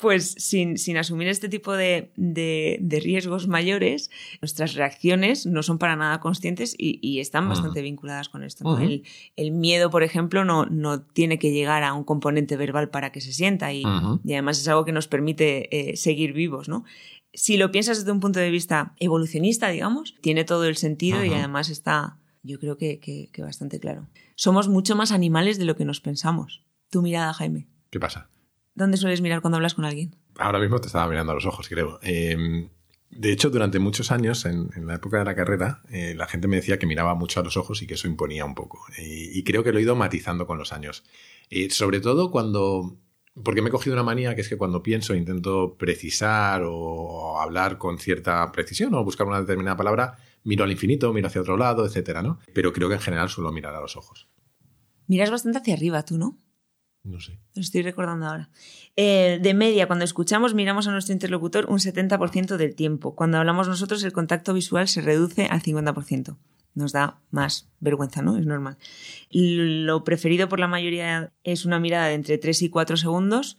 [0.01, 4.11] pues sin, sin asumir este tipo de, de, riesgos mayores,
[4.41, 8.79] nuestras reacciones no son para nada conscientes y, están bastante vinculadas con esto.
[8.79, 9.05] el,
[9.37, 13.21] el, miedo, por ejemplo, no, no tiene que llegar a un componente verbal para que
[13.21, 13.83] se sienta y,
[14.25, 16.85] y además es algo que nos permite eh, seguir vivos, ¿no?
[17.35, 21.33] Si lo piensas desde un punto de vista evolucionista, digamos, tiene todo el sentido y
[21.33, 24.09] además está, yo creo que, que, que bastante claro.
[24.35, 26.65] Somos mucho más animales de lo que nos pensamos.
[26.89, 27.69] Tu mirada, Jaime.
[27.91, 28.31] ¿Qué pasa?
[28.81, 30.17] ¿Dónde sueles mirar cuando hablas con alguien?
[30.39, 31.99] Ahora mismo te estaba mirando a los ojos, creo.
[32.01, 32.71] Em,
[33.11, 36.57] de hecho, durante muchos años, en, la época de la carrera, eh, la gente me
[36.57, 38.87] decía que miraba mucho a los ojos y que eso imponía un poco.
[38.97, 41.05] Y, creo que lo he ido matizando con los años.
[41.69, 42.97] sobre todo cuando...
[43.45, 47.77] Porque me he cogido una manía que es que cuando pienso intento precisar o hablar
[47.77, 51.85] con cierta precisión o buscar una determinada palabra, miro al infinito, miro hacia otro lado,
[51.85, 52.39] etcétera, ¿no?
[52.55, 54.29] Pero creo que en general suelo mirar a los ojos.
[55.07, 56.39] Miras bastante hacia arriba, tú, ¿no?
[57.03, 57.39] No sé.
[57.55, 58.51] Lo estoy recordando ahora.
[58.97, 63.15] Eh, de media, cuando escuchamos, miramos a nuestro interlocutor un 70% del tiempo.
[63.15, 66.37] Cuando hablamos nosotros, el contacto visual se reduce al 50%.
[66.75, 68.37] Nos da más vergüenza, ¿no?
[68.37, 68.77] Es normal.
[69.31, 73.57] Lo preferido por la mayoría es una mirada de entre 3 y 4 segundos.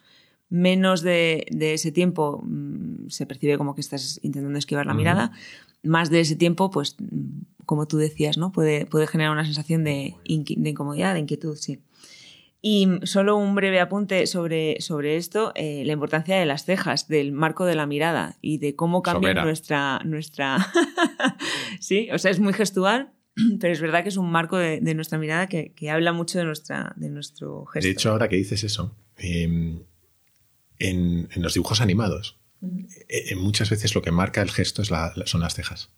[0.50, 5.32] Menos de, ese tiempo mm, se percibe como que estás intentando esquivar la mirada.
[5.82, 8.52] Más de ese tiempo, pues, mm, como tú decías, ¿no?
[8.52, 11.80] Puede, puede generar una sensación de, de incomodidad, de inquietud, sí.
[12.64, 17.32] Y solo un breve apunte sobre, sobre esto, eh, la importancia de las cejas, del
[17.32, 20.00] marco de la mirada y de cómo cambia nuestra...
[20.06, 20.72] nuestra...
[21.80, 23.14] sí, o sea, es muy gestual,
[23.60, 26.94] pero es verdad que es un marco de, nuestra mirada que, habla mucho de, nuestra,
[26.98, 27.88] de nuestro gesto.
[27.88, 29.84] De hecho, ahora que dices eso, em,
[30.78, 32.40] en, los dibujos animados,
[33.10, 34.90] eh, muchas veces lo que marca el gesto es
[35.26, 35.90] son las cejas.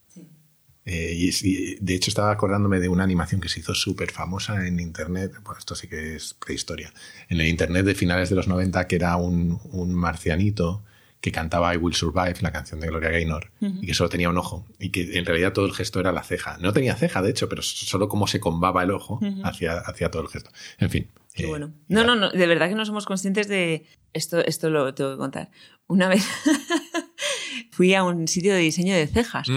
[0.86, 4.80] Eh, y, de hecho estaba acordándome de una animación que se hizo súper famosa en
[4.80, 6.94] Internet, bueno, esto sí que es prehistoria,
[7.30, 10.84] en el Internet de finales de los 90, que era un, un marcianito
[11.24, 14.38] que cantaba I Will Survive, la canción de Gloria Gaynor, y que solo tenía un
[14.38, 16.58] ojo, y que en realidad todo el gesto era la ceja.
[16.60, 20.22] No tenía ceja, de hecho, pero solo como se combaba el ojo hacia, hacia todo
[20.22, 20.52] el gesto.
[20.80, 21.08] En fin.
[21.34, 21.74] Qué eh, bueno.
[21.88, 23.86] No, no, no, de verdad que no somos conscientes de...
[24.14, 25.50] Esto, esto lo tengo que contar.
[25.88, 26.24] Una vez
[27.72, 29.48] fui a un sitio de diseño de cejas.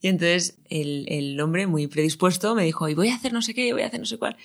[0.00, 3.72] Y entonces el, hombre, muy predispuesto, me dijo, y voy a hacer no sé qué,
[3.72, 4.36] voy a hacer no sé cuál.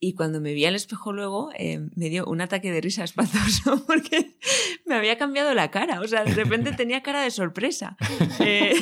[0.00, 3.84] Y cuando me vi al espejo luego, eh, me dio un ataque de risa espantoso
[3.86, 4.36] porque
[4.84, 6.00] me había cambiado la cara.
[6.00, 7.96] O sea, de repente tenía cara de sorpresa.
[8.40, 8.74] Eh,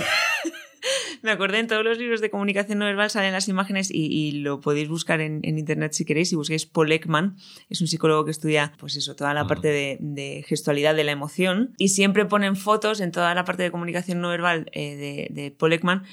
[1.23, 4.61] me acordé en todos los libros de comunicación no verbal salen las imágenes y, lo
[4.61, 6.31] podéis buscar en, internet si queréis.
[6.31, 7.37] Si busquéis Paul Ekman,
[7.69, 11.75] es un psicólogo que estudia, pues eso, toda la parte de, gestualidad de la emoción
[11.79, 15.51] y siempre ponen fotos en toda la parte de comunicación no verbal eh, de, de
[15.51, 16.05] Paul Ekman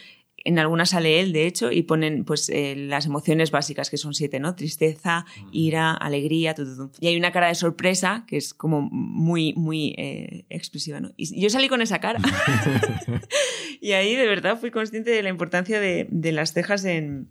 [0.50, 4.16] en algunas sale él, de hecho, y ponen pues eh, las emociones básicas, que son
[4.16, 4.56] siete, ¿no?
[4.56, 6.56] Tristeza, ira, alegría,
[7.00, 11.12] Y hay una cara de sorpresa que es como muy, muy eh, expresiva, ¿no?
[11.18, 12.20] Y yo salí con esa cara.
[13.80, 17.30] y ahí de verdad fui consciente de la importancia de, las cejas en,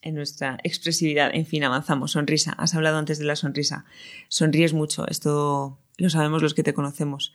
[0.00, 1.30] en nuestra expresividad.
[1.34, 2.12] En fin, avanzamos.
[2.12, 2.52] Sonrisa.
[2.52, 3.84] Has hablado antes de la sonrisa.
[4.28, 5.06] Sonríes mucho.
[5.06, 7.34] Esto lo sabemos los que te conocemos.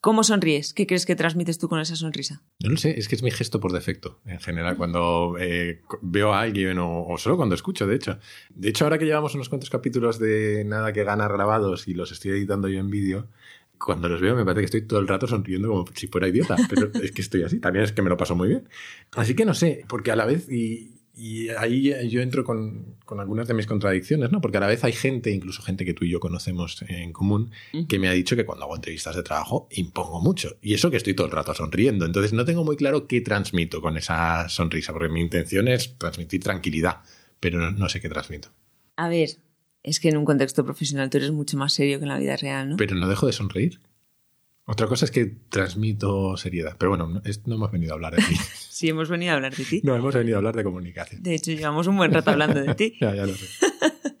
[0.00, 0.72] ¿Cómo sonríes?
[0.72, 2.42] ¿Qué crees que transmites tú con esa sonrisa?
[2.60, 6.32] No lo sé, es que es mi gesto por defecto, en general, cuando eh, veo
[6.32, 8.18] a alguien o, solo cuando escucho, de hecho.
[8.48, 12.12] De hecho, ahora que llevamos unos cuantos capítulos de Nada que Gana grabados y los
[12.12, 13.28] estoy editando yo en vídeo,
[13.76, 16.56] cuando los veo me parece que estoy todo el rato sonriendo como si fuera idiota,
[16.70, 18.68] pero es que estoy así, también es que me lo paso muy bien.
[19.12, 23.20] Así que no sé, porque a la vez, y, y ahí yo entro con, con,
[23.20, 24.40] algunas de mis contradicciones, ¿no?
[24.40, 27.50] Porque a la vez hay gente, incluso gente que tú y yo conocemos en común,
[27.88, 30.56] que me ha dicho que cuando hago entrevistas de trabajo impongo mucho.
[30.62, 32.06] Y eso que estoy todo el rato sonriendo.
[32.06, 36.42] Entonces no tengo muy claro qué transmito con esa sonrisa, porque mi intención es transmitir
[36.42, 37.00] tranquilidad,
[37.40, 38.48] pero no, sé qué transmito.
[38.96, 39.30] A ver,
[39.82, 42.36] es que en un contexto profesional tú eres mucho más serio que en la vida
[42.36, 42.76] real, ¿no?
[42.76, 43.80] Pero no dejo de sonreír.
[44.70, 48.22] Otra cosa es que transmito seriedad, pero bueno, no, no hemos venido a hablar de
[48.22, 48.36] ti.
[48.70, 49.82] Sí, hemos venido a hablar de ti.
[49.84, 51.22] No, hemos venido a hablar de comunicación.
[51.22, 52.94] De hecho, llevamos un buen rato hablando de ti.
[53.00, 53.46] ya, ya lo sé.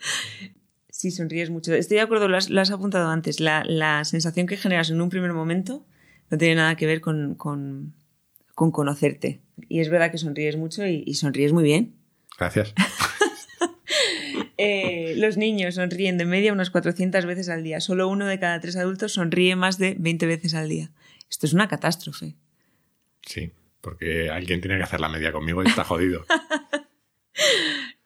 [0.90, 1.72] sí, sonríes mucho.
[1.72, 3.38] Estoy de acuerdo, lo has, apuntado antes.
[3.40, 5.86] La, sensación que generas en un primer momento
[6.30, 7.36] no tiene nada que ver con,
[8.54, 9.40] conocerte.
[9.68, 11.94] Y es verdad que sonríes mucho y, sonríes muy bien.
[12.36, 12.74] Gracias.
[14.60, 17.80] Eh, los niños sonríen de media unas 400 veces al día.
[17.80, 20.90] Solo uno de cada tres adultos sonríe más de 20 veces al día.
[21.28, 22.36] Esto es una catástrofe.
[23.22, 26.24] Sí porque alguien tiene que hacer la media conmigo y está jodido.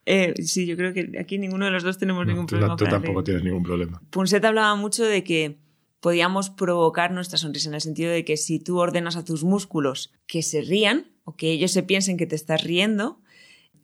[0.07, 2.77] Eh, sí, yo creo que aquí ninguno de los dos tenemos ningún problema.
[2.77, 4.03] Tú tampoco tienes ningún problema.
[4.11, 5.57] Punset hablaba mucho de que
[6.01, 10.13] podíamos provocar nuestra sonrisa en el sentido de que si tú ordenas a tus músculos
[10.27, 13.23] que se rían o que ellos se piensen que te estás riendo,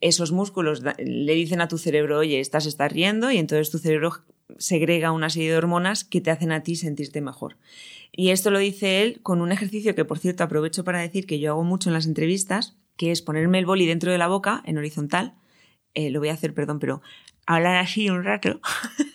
[0.01, 4.13] esos músculos le dicen a tu cerebro, oye, estás, estás riendo y entonces tu cerebro
[4.59, 7.57] segrega una serie de hormonas que te hacen a ti sentirte mejor.
[8.13, 11.39] Y esto lo dice él con un ejercicio que, por cierto, aprovecho para decir que
[11.39, 14.63] yo hago mucho en las entrevistas, que es ponerme el boli dentro de la boca,
[14.67, 15.35] en horizontal.
[15.95, 17.03] Eh, lo voy a hacer, perdón, pero
[17.47, 18.61] hablar así un rato.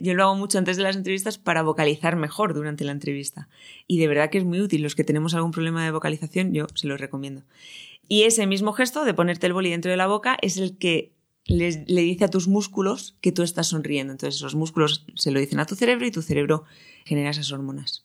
[0.00, 3.48] yo lo hago mucho antes de las entrevistas para vocalizar mejor durante la entrevista.
[3.86, 4.82] Y de verdad que es muy útil.
[4.82, 7.42] Los que tenemos algún problema de vocalización, yo se los recomiendo.
[8.08, 11.12] Y ese mismo gesto de ponerte el boli dentro de la boca es el que
[11.44, 14.12] le dice a tus músculos que tú estás sonriendo.
[14.12, 16.64] Entonces esos músculos se lo dicen a tu cerebro y tu cerebro
[17.04, 18.04] genera esas hormonas.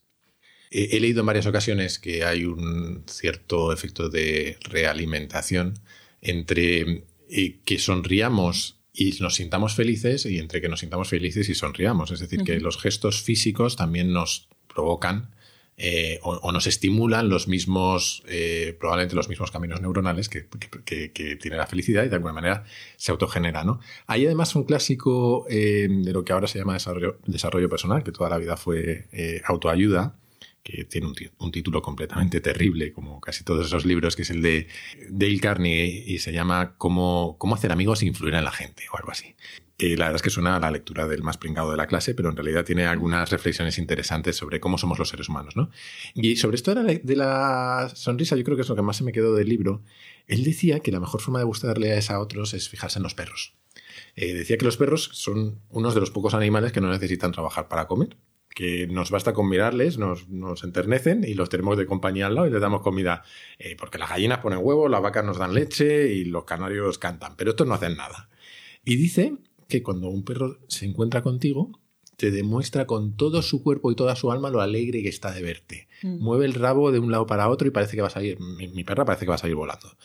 [0.71, 5.75] He, leído en varias ocasiones que hay un cierto efecto de realimentación
[6.21, 11.55] entre eh, que sonriamos y nos sintamos felices y entre que nos sintamos felices y
[11.55, 12.11] sonriamos.
[12.11, 15.35] Es decir, que los gestos físicos también nos provocan
[15.77, 20.47] eh, o, nos estimulan los mismos, eh, probablemente los mismos caminos neuronales que,
[21.37, 22.63] tiene la felicidad y de alguna manera
[22.95, 23.65] se autogenera.
[23.65, 23.79] ¿no?
[24.07, 28.29] Hay además un clásico de lo que ahora se llama desarrollo, desarrollo personal, que toda
[28.29, 29.07] la vida fue
[29.45, 30.15] autoayuda,
[30.65, 31.05] que tiene
[31.37, 34.67] un, título completamente terrible, como casi todos esos libros, que es el de
[35.11, 38.97] Dale Carnegie y se llama Cómo, cómo hacer amigos e influir en la gente o
[38.97, 39.35] algo así.
[39.77, 42.15] Y la verdad es que suena a la lectura del más pringado de la clase,
[42.15, 45.55] pero en realidad tiene algunas reflexiones interesantes sobre cómo somos los seres humanos.
[45.55, 45.69] ¿no?
[46.15, 48.97] Y sobre esto de la, de la sonrisa, yo creo que es lo que más
[48.97, 49.83] se me quedó del libro.
[50.25, 53.53] Él decía que la mejor forma de gustarle a otros es fijarse en los perros.
[54.15, 57.67] Eh, decía que los perros son unos de los pocos animales que no necesitan trabajar
[57.67, 58.17] para comer
[58.55, 62.47] que nos basta con mirarles, nos, nos, enternecen y los tenemos de compañía al lado
[62.47, 63.21] y les damos comida.
[63.59, 67.35] Eh, porque las gallinas ponen huevos, las vacas nos dan leche y los canarios cantan,
[67.35, 68.29] pero estos no hacen nada.
[68.85, 69.35] Y dice
[69.67, 71.69] que cuando un perro se encuentra contigo,
[72.15, 75.41] te demuestra con todo su cuerpo y toda su alma lo alegre que está de
[75.41, 75.89] verte.
[76.01, 76.23] Mm.
[76.23, 78.69] Mueve el rabo de un lado para otro y parece que va a salir, mi,
[78.69, 79.97] mi, perra parece que va a salir volando.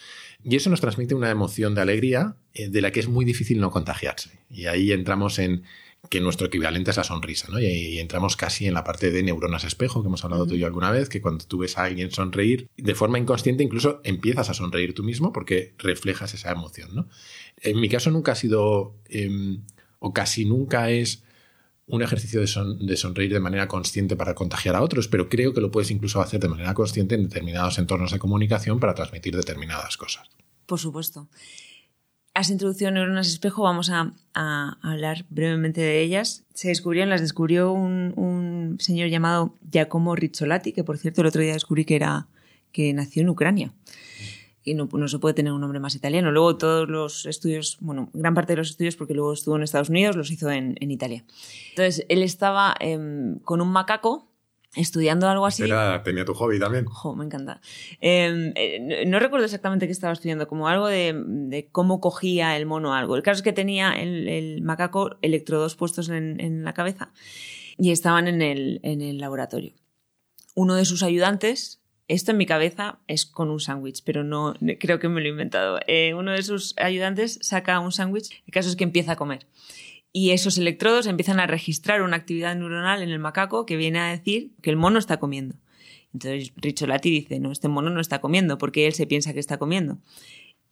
[0.42, 3.60] Y eso nos transmite una emoción de alegría eh, de la que es muy difícil
[3.60, 4.40] no contagiarse.
[4.50, 5.62] Y ahí entramos en
[6.08, 7.60] que nuestro equivalente es la sonrisa, ¿no?
[7.60, 10.66] Y, entramos casi en la parte de neuronas espejo que hemos hablado tú y yo
[10.66, 14.54] alguna vez, que cuando tú ves a alguien sonreír, de forma inconsciente incluso empiezas a
[14.54, 17.08] sonreír tú mismo porque reflejas esa emoción, ¿no?
[17.58, 19.62] En mi caso nunca ha sido, em,
[19.98, 21.22] o casi nunca es
[21.86, 22.46] un ejercicio de,
[22.86, 26.22] de, sonreír de manera consciente para contagiar a otros, pero creo que lo puedes incluso
[26.22, 30.28] hacer de manera consciente en determinados entornos de comunicación para transmitir determinadas cosas.
[30.66, 31.28] Por supuesto
[32.40, 34.12] has introducido neuronas espejo, vamos a,
[34.82, 36.44] hablar brevemente de ellas.
[36.54, 41.52] Se descubrieron, las descubrió un, señor llamado Giacomo Rizzolatti, que por cierto el otro día
[41.52, 42.28] descubrí que, era,
[42.72, 43.72] que nació en Ucrania.
[44.64, 46.32] Y no, se puede tener un nombre más italiano.
[46.32, 49.90] Luego todos los estudios, bueno, gran parte de los estudios, porque luego estuvo en Estados
[49.90, 51.24] Unidos, los hizo en, Italia.
[51.70, 54.29] Entonces, él estaba em, con un macaco
[54.76, 55.64] estudiando algo así.
[55.64, 56.86] Era, tenía tu hobby también.
[57.16, 57.60] me encanta.
[58.00, 62.94] Em, eh, no, recuerdo exactamente qué estaba estudiando, como algo de, cómo cogía el mono
[62.94, 63.16] algo.
[63.16, 67.12] El caso es que tenía el, macaco electrodos puestos en, la cabeza
[67.78, 69.72] y estaban en el, en el laboratorio.
[70.54, 74.98] Uno de sus ayudantes, esto en mi cabeza es con un sándwich, pero no creo
[74.98, 75.80] que me lo he inventado.
[75.86, 79.46] Eh, uno de sus ayudantes saca un sándwich, el caso es que empieza a comer
[80.12, 84.06] y esos electrodos empiezan a registrar una actividad neuronal en el macaco que viene a
[84.06, 85.56] decir que el mono está comiendo.
[86.12, 89.58] Entonces Ricciolati dice, no, este mono no está comiendo porque él se piensa que está
[89.58, 89.98] comiendo.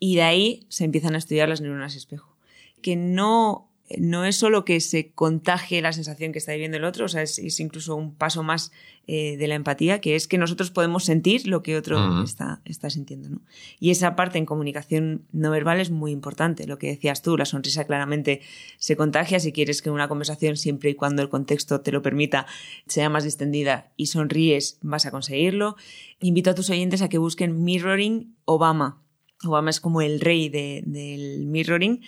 [0.01, 2.37] Y de ahí se empiezan a estudiar las neuronas espejo.
[2.83, 7.07] Que no no es solo que se contagie la sensación que está viviendo el otro,
[7.07, 8.71] o sea, es, incluso un paso más
[9.07, 12.91] eh, de la empatía, que es que nosotros podemos sentir lo que otro está, está
[12.91, 13.31] sintiendo.
[13.31, 13.41] ¿no?
[13.81, 16.67] Y esa parte en comunicación no verbal es muy importante.
[16.67, 18.43] Lo que decías tú, la sonrisa claramente
[18.77, 22.47] se contagia si quieres que una conversación, siempre y cuando el contexto te lo permita,
[22.87, 25.77] sea más distendida y sonríes, vas a conseguirlo.
[26.21, 29.03] Invito a tus oyentes a que busquen Mirroring Obama.
[29.45, 32.03] Obama es como el rey del mirroring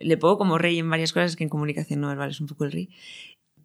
[0.00, 2.64] le pongo como rey en varias cosas que en comunicación no verbal es un poco
[2.64, 2.90] el rey.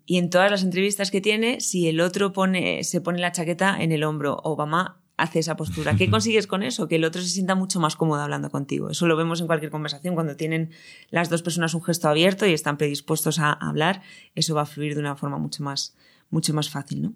[0.06, 3.78] Y en todas las entrevistas que tiene, si el otro pone, se pone la chaqueta
[3.80, 5.96] en el hombro, Obama hace esa postura.
[5.96, 6.88] ¿Qué consigues con eso?
[6.88, 8.90] Que el otro se sienta mucho más cómodo hablando contigo.
[8.90, 10.16] Eso lo vemos en cualquier conversación.
[10.16, 10.72] Cuando tienen
[11.12, 14.02] las dos personas un gesto abierto y están predispuestos a hablar,
[14.34, 15.96] eso va a fluir de una forma mucho más,
[16.30, 17.02] mucho más fácil.
[17.04, 17.14] ¿no?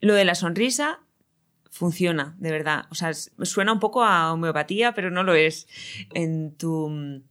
[0.00, 1.00] Lo de la sonrisa
[1.70, 2.86] funciona, de verdad.
[2.90, 5.68] O sea, suena un poco a homeopatía, pero no lo es.
[6.14, 7.22] En tu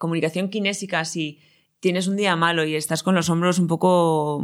[0.00, 1.40] comunicación kinésica, si
[1.78, 4.42] tienes un día malo y estás con los hombros un poco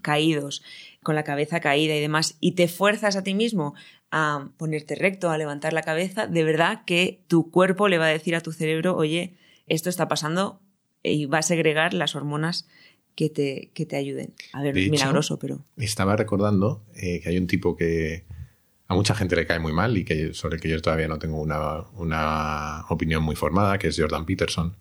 [0.00, 0.62] caídos,
[1.02, 3.74] con la cabeza caída y demás, y te fuerzas a ti mismo
[4.12, 8.10] a ponerte recto, a levantar la cabeza, de verdad que tu cuerpo le va a
[8.10, 9.34] decir a tu cerebro, oye,
[9.66, 10.60] esto está pasando
[11.02, 12.68] y va a segregar las hormonas
[13.16, 14.34] que te, que te ayuden.
[14.52, 15.64] A ver, milagroso, pero...
[15.78, 18.24] Estaba recordando eh, que hay un tipo que
[18.88, 21.40] a mucha gente le cae muy mal y que sobre que yo todavía no tengo
[21.40, 24.76] una, opinión muy formada, que es Jordan Peterson,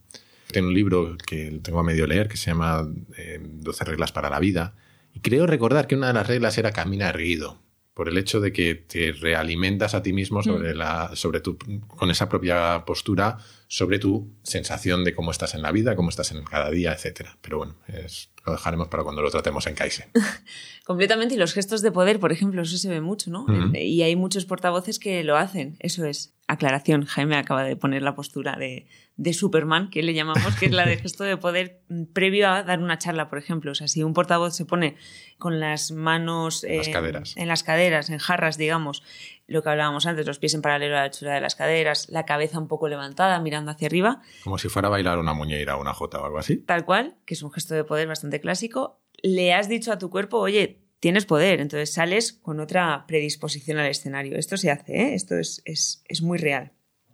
[0.51, 4.29] Tengo un libro que tengo a medio leer que se llama 12 eh, reglas para
[4.29, 4.73] la vida.
[5.13, 7.64] Y creo recordar que una de las reglas era camina erguido
[7.95, 10.77] por el hecho de que te realimentas a ti mismo sobre mm.
[10.77, 13.37] la, sobre tu, con esa propia postura,
[13.67, 17.29] sobre tu sensación de cómo estás en la vida, cómo estás en cada día, etc.
[17.41, 17.77] Pero bueno,
[18.45, 20.09] lo dejaremos para cuando lo tratemos en Kaizen.
[20.85, 23.45] Completamente, y los gestos de poder, por ejemplo, eso se ve mucho, ¿no?
[23.73, 26.34] Y hay muchos portavoces que lo hacen, eso es.
[26.47, 28.85] Aclaración, Jaime acaba de poner la postura de,
[29.17, 31.81] de Superman, que le llamamos, que es la de gesto de poder
[32.13, 33.71] previo a dar una charla, por ejemplo.
[33.71, 34.95] O sea, si un portavoz se pone
[35.39, 39.01] con las manos en las caderas, en, las caderas, en jarras, digamos,
[39.47, 42.25] lo que hablábamos antes, los pies en paralelo a la altura de las caderas, la
[42.25, 44.21] cabeza un poco levantada, mirando hacia arriba.
[44.43, 46.57] Como si fuera a bailar una muñeira o una jota o algo así.
[46.57, 49.01] Tal cual, que es un gesto de poder bastante clásico.
[49.23, 53.87] Le has dicho a tu cuerpo, oye, tienes poder, entonces sales con otra predisposición al
[53.87, 54.37] escenario.
[54.37, 55.13] Esto se hace, ¿eh?
[55.15, 56.71] esto es, es, es muy real.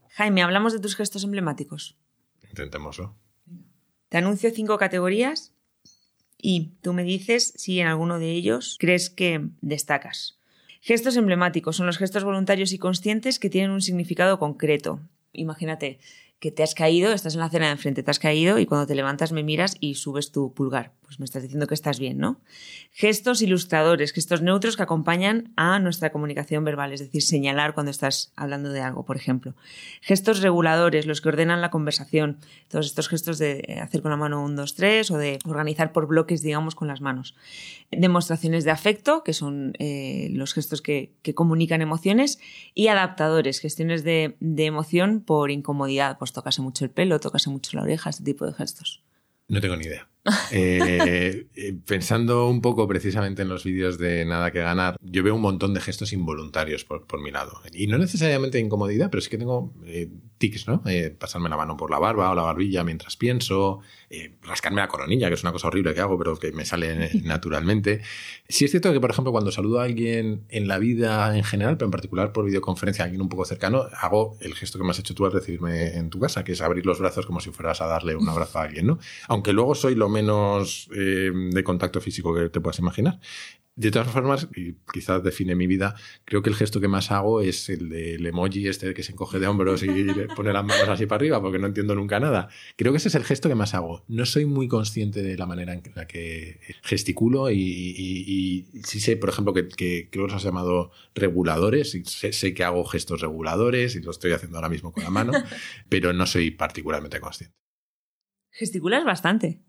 [0.09, 1.97] Jaime, hablamos de tus gestos emblemáticos.
[2.49, 3.15] Intentémoslo.
[4.09, 5.53] Te anuncio cinco categorías
[6.37, 10.37] y tú me dices si en alguno de ellos crees que destacas.
[10.81, 14.99] Gestos emblemáticos son los gestos voluntarios y conscientes que tienen un significado concreto.
[15.31, 15.99] Imagínate,
[16.41, 18.87] que te has caído, estás en la cena de enfrente, te has caído y cuando
[18.87, 20.91] te levantas me miras y subes tu pulgar.
[21.03, 22.39] Pues me estás diciendo que estás bien, ¿no?
[22.93, 28.31] Gestos ilustradores, gestos neutros que acompañan a nuestra comunicación verbal, es decir, señalar cuando estás
[28.35, 29.53] hablando de algo, por ejemplo.
[30.01, 32.39] Gestos reguladores, los que ordenan la conversación,
[32.69, 36.07] todos estos gestos de hacer con la mano un, dos, tres o de organizar por
[36.07, 37.35] bloques, digamos, con las manos.
[37.91, 42.39] Demostraciones de afecto, que son eh, los gestos que, comunican emociones,
[42.73, 47.75] y adaptadores, gestiones de, de emoción por incomodidad, pues tocase mucho el pelo, tocase mucho
[47.75, 49.03] la oreja, este tipo de gestos.
[49.49, 50.07] No tengo ni idea.
[50.51, 55.33] Eh, eh, pensando un poco precisamente en los vídeos de Nada que ganar, yo veo
[55.33, 57.59] un montón de gestos involuntarios por, mi lado.
[57.73, 60.09] Y no necesariamente incomodidad, pero sí que tengo eh,
[60.41, 60.83] tics, ¿no?
[61.17, 63.79] pasarme la mano por la barba o la barbilla mientras pienso,
[64.41, 68.01] rascarme la coronilla, que es una cosa horrible que hago, pero que me sale naturalmente.
[68.49, 71.77] Sí es cierto que, por ejemplo, cuando saludo a alguien en la vida en general,
[71.77, 74.91] pero en particular por videoconferencia, a alguien un poco cercano, hago el gesto que me
[74.91, 77.51] has hecho tú al recibirme en tu casa, que es abrir los brazos como si
[77.51, 78.99] fueras a darle un abrazo a alguien, ¿no?
[79.27, 83.19] Aunque luego soy lo menos eh, de contacto físico que te puedas imaginar.
[83.81, 87.41] De todas formas, y quizás define mi vida, creo que el gesto que más hago
[87.41, 89.87] es el del emoji este que se encoge de hombros y
[90.35, 92.49] pone las manos así para arriba porque no entiendo nunca nada.
[92.75, 94.05] Creo que ese es el gesto que más hago.
[94.07, 99.29] No soy muy consciente de la manera en la que gesticulo y, sí sé, por
[99.29, 103.95] ejemplo, que, creo que los has llamado reguladores y sé, sé que hago gestos reguladores
[103.95, 105.31] y lo estoy haciendo ahora mismo con la mano,
[105.89, 107.55] pero no soy particularmente consciente.
[108.51, 109.59] Gesticulas bastante.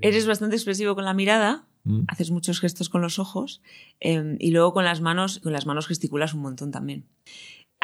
[0.00, 2.04] Eres bastante expresivo con la mirada, mm.
[2.08, 3.62] haces muchos gestos con los ojos
[4.00, 7.06] em, y luego con las manos, con las manos gesticulas un montón también.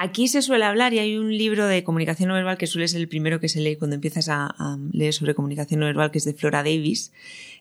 [0.02, 3.00] Aquí se suele hablar y hay un libro de comunicación no verbal que suele ser
[3.00, 6.24] el primero que se lee cuando empiezas a, leer sobre comunicación no verbal, que es
[6.24, 7.12] de Flora Davis,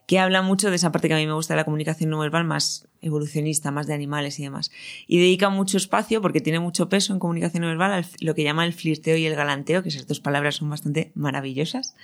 [0.08, 2.18] que habla mucho de esa parte que a mí me gusta de la comunicación no
[2.18, 4.72] verbal, más evolucionista, más de animales y demás.
[5.06, 8.44] Y dedica mucho espacio, porque tiene mucho peso en comunicación no verbal, a lo que
[8.44, 11.96] llama el flirteo y el galanteo, que esas dos palabras son bastante maravillosas,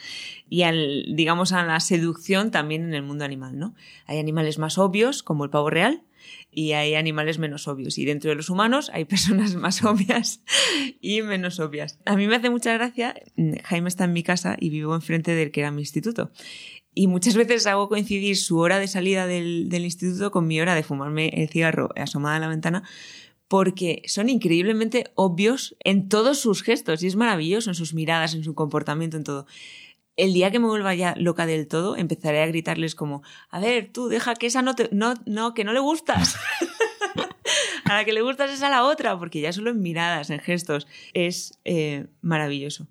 [0.52, 3.74] y al, digamos, a la seducción también en el mundo animal, ¿no?
[4.06, 6.04] Hay animales más obvios, como el pavo real,
[6.58, 7.99] y hay animales menos obvios.
[7.99, 10.41] Y dentro de los humanos hay personas más obvias
[10.99, 11.99] y menos obvias.
[12.05, 13.14] A mí me hace mucha gracia,
[13.66, 16.32] Jaime está en mi casa y vivo enfrente del que era mi instituto.
[16.95, 20.74] Y muchas veces hago coincidir su hora de salida del, del instituto con mi hora
[20.74, 22.82] de fumarme el cigarro asomada a la ventana
[23.47, 28.43] porque son increíblemente obvios en todos sus gestos y es maravilloso en sus miradas, en
[28.43, 29.45] su comportamiento, en todo
[30.18, 33.89] el día que me vuelva ya loca del todo, empezaré a gritarles como, a ver,
[33.93, 36.36] tú deja que esa no te, no, no, que no le gustas.
[37.86, 40.39] a la que le gustas es a la otra, porque ya solo en miradas, en
[40.39, 42.88] gestos, es eh, maravilloso.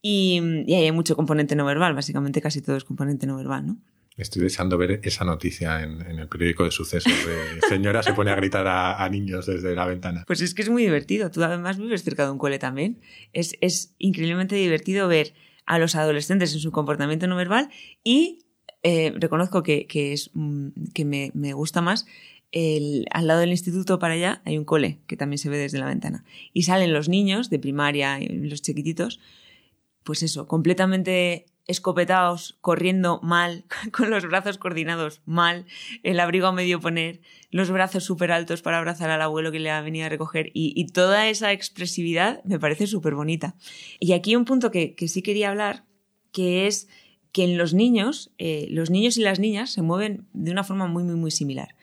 [0.00, 3.76] Y, y hay mucho componente no verbal, básicamente casi todo es componente no verbal, ¿no?
[4.18, 8.34] Estoy deseando ver esa noticia en, el periódico de sucesos de señora se pone a
[8.34, 10.24] gritar a, niños desde la ventana.
[10.26, 11.30] Pues es que es muy divertido.
[11.30, 13.00] Tú además vives cerca de un cole también.
[13.32, 15.34] Es, es increíblemente divertido ver
[15.68, 17.68] a los adolescentes en su comportamiento no verbal
[18.02, 18.40] y
[18.82, 22.06] eh, reconozco que, es, mm, que me, gusta más
[22.52, 25.78] el, al lado del instituto para allá hay un cole que también se ve desde
[25.78, 26.24] la ventana.
[26.54, 29.20] Y salen los niños de primaria, los chiquititos,
[30.04, 35.66] pues eso, completamente escopetados, corriendo mal, con los brazos coordinados mal,
[36.02, 39.70] el abrigo a medio poner, los brazos súper altos para abrazar al abuelo que le
[39.70, 43.54] ha venido a recoger y, toda esa expresividad me parece súper bonita.
[44.00, 45.84] Y aquí un punto que, sí quería hablar,
[46.32, 46.88] que es
[47.30, 50.86] que en los niños, eh, los niños y las niñas se mueven de una forma
[50.86, 51.74] muy, muy, muy similar.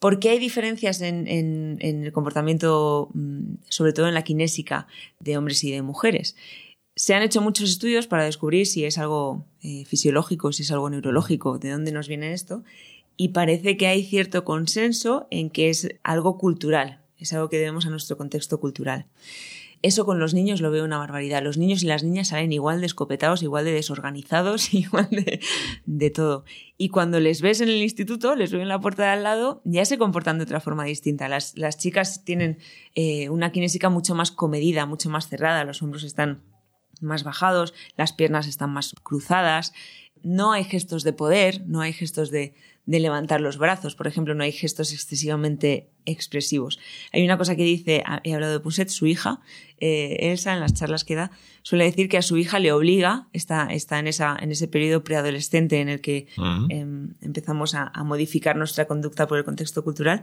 [0.00, 4.86] ¿Por qué hay diferencias en, el comportamiento, mm, sobre todo en la kinésica,
[5.20, 6.36] de hombres y de mujeres?
[6.98, 10.88] Se han hecho muchos estudios para descubrir si es algo eh, fisiológico, si es algo
[10.88, 12.64] neurológico, de dónde nos viene esto,
[13.18, 17.84] y parece que hay cierto consenso en que es algo cultural, es algo que debemos
[17.84, 19.06] a nuestro contexto cultural.
[19.82, 21.42] Eso con los niños lo veo una barbaridad.
[21.42, 25.08] Los niños y las niñas salen igual de escopetados, igual de desorganizados, igual
[25.84, 26.44] de, todo.
[26.78, 29.60] Y cuando les ves en el instituto, les ves en la puerta de al lado,
[29.64, 31.28] ya se comportan de otra forma distinta.
[31.28, 32.58] Las, chicas tienen
[32.94, 36.40] eh, una kinésica mucho más comedida, mucho más cerrada, los hombros están
[37.00, 39.72] más bajados, las piernas están más cruzadas,
[40.22, 42.54] no hay gestos de poder, no hay gestos de,
[42.86, 43.94] de levantar los brazos.
[43.94, 46.78] Por ejemplo, no hay gestos excesivamente expresivos.
[47.12, 49.40] Hay una cosa que dice, he hablado de Puset, su hija,
[49.78, 51.32] eh, Elsa, en las charlas que da,
[51.62, 55.02] suele decir que a su hija le obliga, está, está en, esa, en ese periodo
[55.02, 56.28] preadolescente en el que
[56.70, 60.22] em, empezamos a, modificar nuestra conducta por el contexto cultural,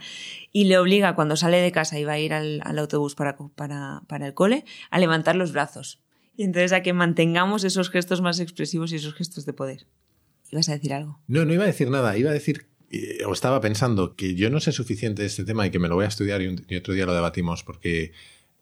[0.54, 4.04] y le obliga cuando sale de casa y va a ir al, autobús para, para,
[4.08, 6.03] para el cole, a levantar los brazos.
[6.36, 9.88] Y entonces a que mantengamos esos gestos más expresivos y esos gestos de poder.
[10.52, 11.20] ¿Ibas a decir algo?
[11.28, 12.18] No, no iba a decir nada.
[12.18, 15.66] Iba a decir, eh, o estaba pensando que yo no sé suficiente de este tema
[15.66, 18.12] y que me lo voy a estudiar y otro día lo debatimos porque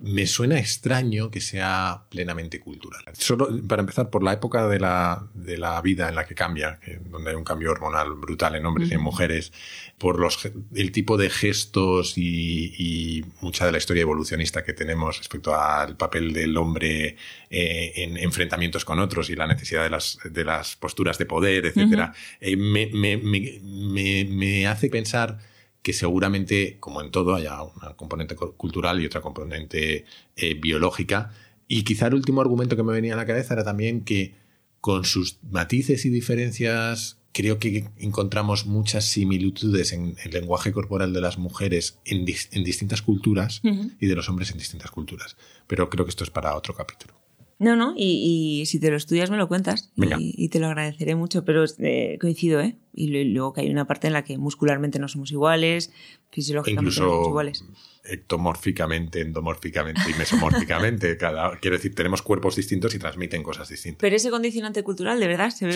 [0.01, 3.03] me suena extraño que sea plenamente cultural.
[3.13, 6.79] Solo para empezar, por la época de la, de la vida en la que cambia,
[7.09, 9.53] donde hay un cambio hormonal brutal en hombres y en mujeres,
[9.99, 15.55] por los, el tipo de gestos y, mucha de la historia evolucionista que tenemos respecto
[15.55, 17.15] al papel del hombre
[17.49, 21.65] eh, en enfrentamientos con otros y la necesidad de las, de las posturas de poder,
[21.65, 25.50] etc., eh, me, me, me, me hace pensar
[25.81, 30.05] que seguramente, como en todo, haya una componente cultural y otra componente
[30.35, 31.31] eh, biológica.
[31.67, 34.35] Y quizá el último argumento que me venía a la cabeza era también que
[34.79, 41.21] con sus matices y diferencias creo que encontramos muchas similitudes en el lenguaje corporal de
[41.21, 45.37] las mujeres en, distintas culturas y de los hombres en distintas culturas.
[45.67, 47.20] Pero creo que esto es para otro capítulo.
[47.61, 51.45] No, no, y, si te lo estudias me lo cuentas y, te lo agradeceré mucho,
[51.45, 52.75] pero eh, coincido, ¿eh?
[52.91, 55.93] Y luego que hay una parte en la que muscularmente no somos iguales,
[56.31, 57.63] fisiológicamente no somos iguales.
[58.03, 61.15] Ectomórficamente, endomórficamente y mesomórficamente.
[61.19, 64.01] cada, quiero decir, tenemos cuerpos distintos y transmiten cosas distintas.
[64.01, 65.73] Pero ese condicionante cultural, de verdad, se ve,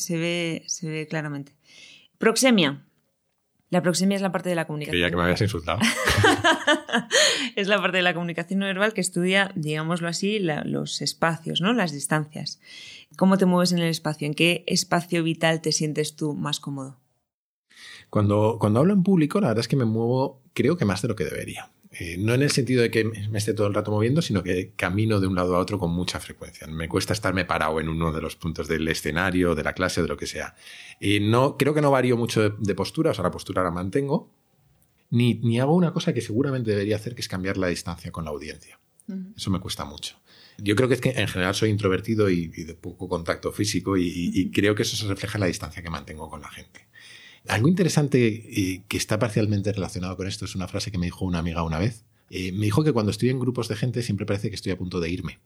[0.00, 1.54] se ve, se ve claramente.
[2.18, 2.84] Proxemia.
[3.74, 4.92] La proxemia es la parte de la comunicación.
[4.92, 5.80] Creía que me habías insultado.
[7.56, 11.72] es la parte de la comunicación no verbal que estudia, digámoslo así, los espacios, ¿no?
[11.72, 12.60] Las distancias.
[13.16, 14.28] ¿Cómo te mueves en el espacio?
[14.28, 17.00] ¿En qué espacio vital te sientes tú más cómodo?
[18.10, 21.08] Cuando, cuando hablo en público, la verdad es que me muevo, creo que más de
[21.08, 21.72] lo que debería.
[21.98, 24.72] Eh, no en el sentido de que me esté todo el rato moviendo, sino que
[24.74, 26.66] camino de un lado a otro con mucha frecuencia.
[26.66, 30.08] Me cuesta estarme parado en uno de los puntos del escenario, de la clase, de
[30.08, 30.56] lo que sea.
[31.00, 34.30] Y no, creo que no varío mucho de, postura, o sea, la postura la mantengo,
[35.10, 38.24] ni, ni, hago una cosa que seguramente debería hacer, que es cambiar la distancia con
[38.24, 38.80] la audiencia.
[39.36, 40.16] Eso me cuesta mucho.
[40.58, 44.50] Yo creo que es que en general soy introvertido y, de poco contacto físico y,
[44.52, 46.86] creo que eso se refleja en la distancia que mantengo con la gente.
[47.48, 51.24] Algo interesante eh, que está parcialmente relacionado con esto es una frase que me dijo
[51.24, 52.04] una amiga una vez.
[52.30, 54.78] Eh, me dijo que cuando estoy en grupos de gente siempre parece que estoy a
[54.78, 55.40] punto de irme.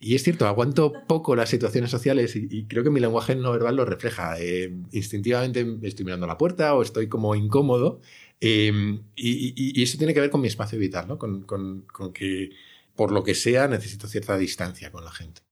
[0.00, 3.76] Y es cierto, aguanto poco las situaciones sociales y, creo que mi lenguaje no verbal
[3.76, 4.36] lo refleja.
[4.40, 8.00] Eh, instintivamente estoy mirando la puerta o estoy como incómodo.
[8.40, 11.18] y, eso tiene que ver con mi espacio vital, ¿no?
[11.18, 12.50] con que
[12.96, 15.42] por lo que sea necesito cierta distancia con la gente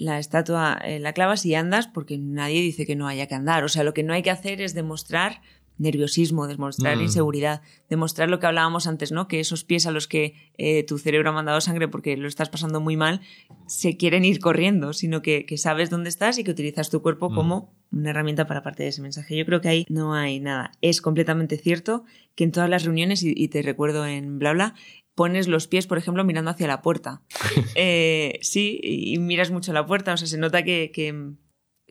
[0.00, 3.64] la estatua eh, la clavas y andas porque nadie dice que no haya que andar.
[3.64, 5.42] O sea, lo que no hay que hacer es demostrar
[5.76, 7.02] nerviosismo, demostrar mm.
[7.02, 9.28] inseguridad, demostrar lo que hablábamos antes, ¿no?
[9.28, 12.50] Que esos pies a los que eh, tu cerebro ha mandado sangre porque lo estás
[12.50, 13.22] pasando muy mal,
[13.66, 17.34] se quieren ir corriendo, sino que, sabes dónde estás y que utilizas tu cuerpo mm.
[17.34, 19.36] como una herramienta para parte de ese mensaje.
[19.36, 20.72] Yo creo que ahí no hay nada.
[20.80, 24.74] Es completamente cierto que en todas las reuniones, y, y te recuerdo en bla bla,
[25.20, 27.20] pones los pies, por ejemplo, mirando hacia la puerta.
[27.74, 31.12] Eh, sí, y miras mucho la puerta, o sea, se nota que,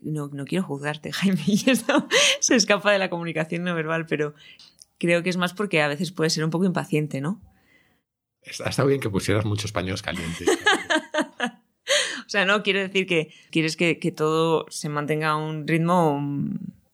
[0.02, 2.08] no, quiero juzgarte, Jaime, y eso
[2.40, 4.34] se escapa de la comunicación no verbal, pero
[4.98, 7.40] creo que es más porque a veces puede ser un poco impaciente, ¿no?
[8.66, 10.48] Ha estado bien que pusieras muchos paños calientes.
[12.26, 16.20] o sea, no, quiero decir que quieres que, que todo se mantenga a un ritmo...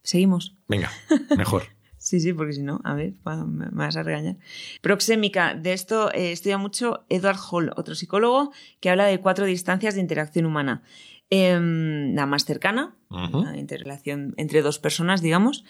[0.04, 0.58] Seguimos.
[0.68, 0.92] Venga,
[1.38, 1.75] mejor.
[2.06, 3.16] Sí, sí, porque si no, a ver,
[3.47, 4.38] me vas a regañar.
[4.82, 9.95] Proxémica, de esto eh, estudia mucho Edward Hall, otro psicólogo, que habla de cuatro distancias
[9.95, 10.84] de interacción humana.
[11.32, 15.66] Em, la más cercana, la interrelación entre dos personas, digamos,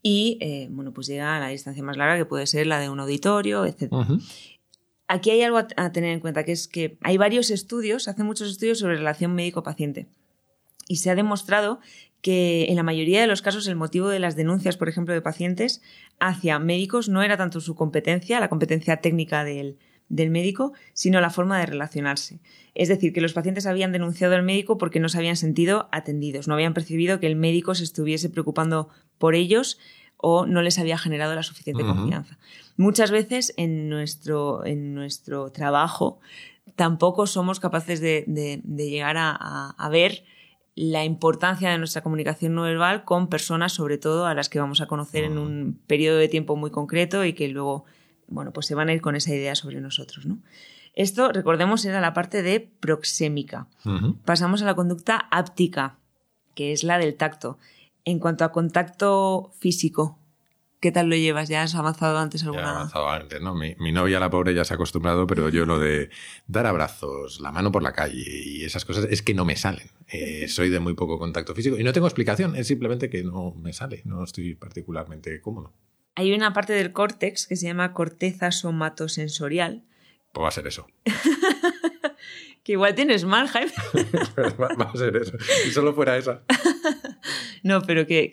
[0.00, 2.88] y eh, bueno, pues llega a la distancia más larga, que puede ser la de
[2.88, 3.92] un auditorio, etc.
[5.08, 8.48] Aquí hay algo a, tener en cuenta, que es que hay varios estudios, hace muchos
[8.48, 10.06] estudios sobre relación médico-paciente.
[10.86, 11.80] Y se ha demostrado
[12.22, 15.22] que en la mayoría de los casos el motivo de las denuncias, por ejemplo, de
[15.22, 15.82] pacientes
[16.18, 19.78] hacia médicos no era tanto su competencia, la competencia técnica del,
[20.10, 22.40] del médico, sino la forma de relacionarse.
[22.74, 26.48] Es decir, que los pacientes habían denunciado al médico porque no se habían sentido atendidos,
[26.48, 29.78] no habían percibido que el médico se estuviese preocupando por ellos
[30.16, 32.38] o no les había generado la suficiente confianza.
[32.76, 36.20] Muchas veces en nuestro, en nuestro trabajo
[36.76, 38.24] tampoco somos capaces de,
[38.76, 40.24] llegar a, ver
[40.74, 44.80] la importancia de nuestra comunicación no verbal con personas, sobre todo a las que vamos
[44.80, 47.84] a conocer en un periodo de tiempo muy concreto y que luego,
[48.28, 50.38] bueno, pues se van a ir con esa idea sobre nosotros, ¿no?
[50.94, 53.68] Esto, recordemos, era la parte de proxémica.
[54.24, 55.98] Pasamos a la conducta áptica,
[56.54, 57.58] que es la del tacto.
[58.04, 60.19] En cuanto a contacto físico,
[60.80, 61.48] ¿qué tal lo llevas?
[61.48, 62.62] ¿Ya has avanzado antes alguna?
[62.62, 63.54] Ya he avanzado antes, ¿no?
[63.54, 66.10] Mi, novia, la pobre, ya se ha acostumbrado, pero yo lo de
[66.46, 69.90] dar abrazos, la mano por la calle y esas cosas es que no me salen.
[70.08, 73.54] Eh, soy de muy poco contacto físico y no tengo explicación, es simplemente que no
[73.54, 75.72] me sale, no estoy particularmente cómodo.
[76.16, 79.84] Hay una parte del córtex que se llama corteza somatosensorial,
[80.32, 80.86] pues va a ser eso.
[82.62, 83.72] que igual tienes mal, Jaime.
[84.60, 85.36] va, a ser eso.
[85.64, 86.42] Si solo fuera esa.
[87.62, 88.30] no, pero que,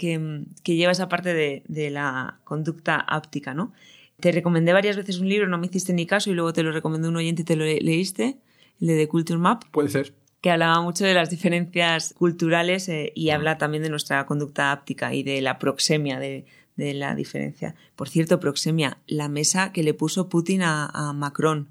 [0.65, 3.73] lleva esa parte de, la conducta áptica, ¿no?
[4.19, 6.71] Te recomendé varias veces un libro, no me hiciste ni caso, y luego te lo
[6.71, 8.37] recomendé un oyente y te lo leíste,
[8.81, 9.63] el de The Culture Map.
[9.71, 10.13] Puede ser.
[10.41, 15.13] Que hablaba mucho de las diferencias culturales eh, y habla también de nuestra conducta áptica
[15.13, 17.75] y de la proxemia, de, la diferencia.
[17.95, 21.69] Por cierto, proxemia, la mesa que le puso Putin a Macron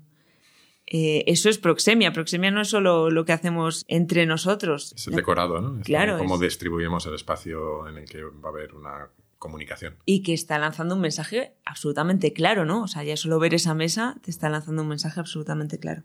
[0.87, 2.13] eh, eso es proxemia.
[2.13, 4.93] Proxemia no es solo lo que hacemos entre nosotros.
[4.97, 5.81] Es el decorado, ¿no?
[5.83, 6.19] claro.
[6.19, 9.97] Cómo distribuimos el espacio en el que va a haber una comunicación.
[10.05, 12.83] Y que está lanzando un mensaje absolutamente claro, ¿no?
[12.83, 16.03] O sea, ya solo ver esa mesa te está lanzando un mensaje absolutamente claro.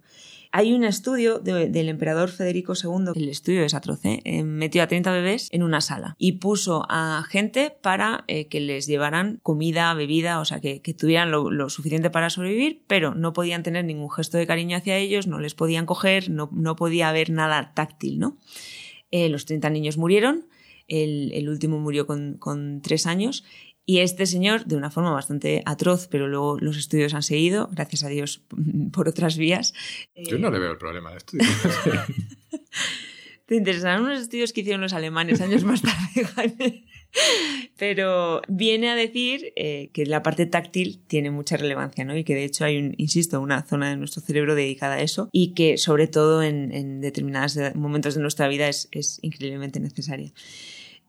[0.53, 4.43] Hay un estudio del emperador Federico II, el estudio es atroz, ¿eh?
[4.43, 8.85] metió a 30 bebés en una sala y puso a gente para eh, que les
[8.85, 13.85] llevaran comida, bebida, o sea, que, tuvieran lo, suficiente para sobrevivir, pero no podían tener
[13.85, 17.71] ningún gesto de cariño hacia ellos, no les podían coger, no, no podía haber nada
[17.73, 18.37] táctil, ¿no?
[19.09, 20.47] Eh, los 30 niños murieron,
[20.89, 23.45] el, el último murió con, con tres años
[23.91, 28.05] y este señor, de una forma bastante atroz, pero luego los estudios han seguido, gracias
[28.05, 28.41] a Dios,
[28.93, 29.73] por otras vías.
[30.15, 31.49] Yo no le veo el problema de estudios.
[33.47, 36.85] Te interesarán unos estudios que hicieron los alemanes años más tarde,
[37.77, 42.15] Pero viene a decir eh, que la parte táctil tiene mucha relevancia, ¿no?
[42.15, 45.27] Y que de hecho hay, un, insisto, una zona de nuestro cerebro dedicada a eso
[45.33, 50.31] y que sobre todo en, determinados momentos de nuestra vida es, es increíblemente necesaria.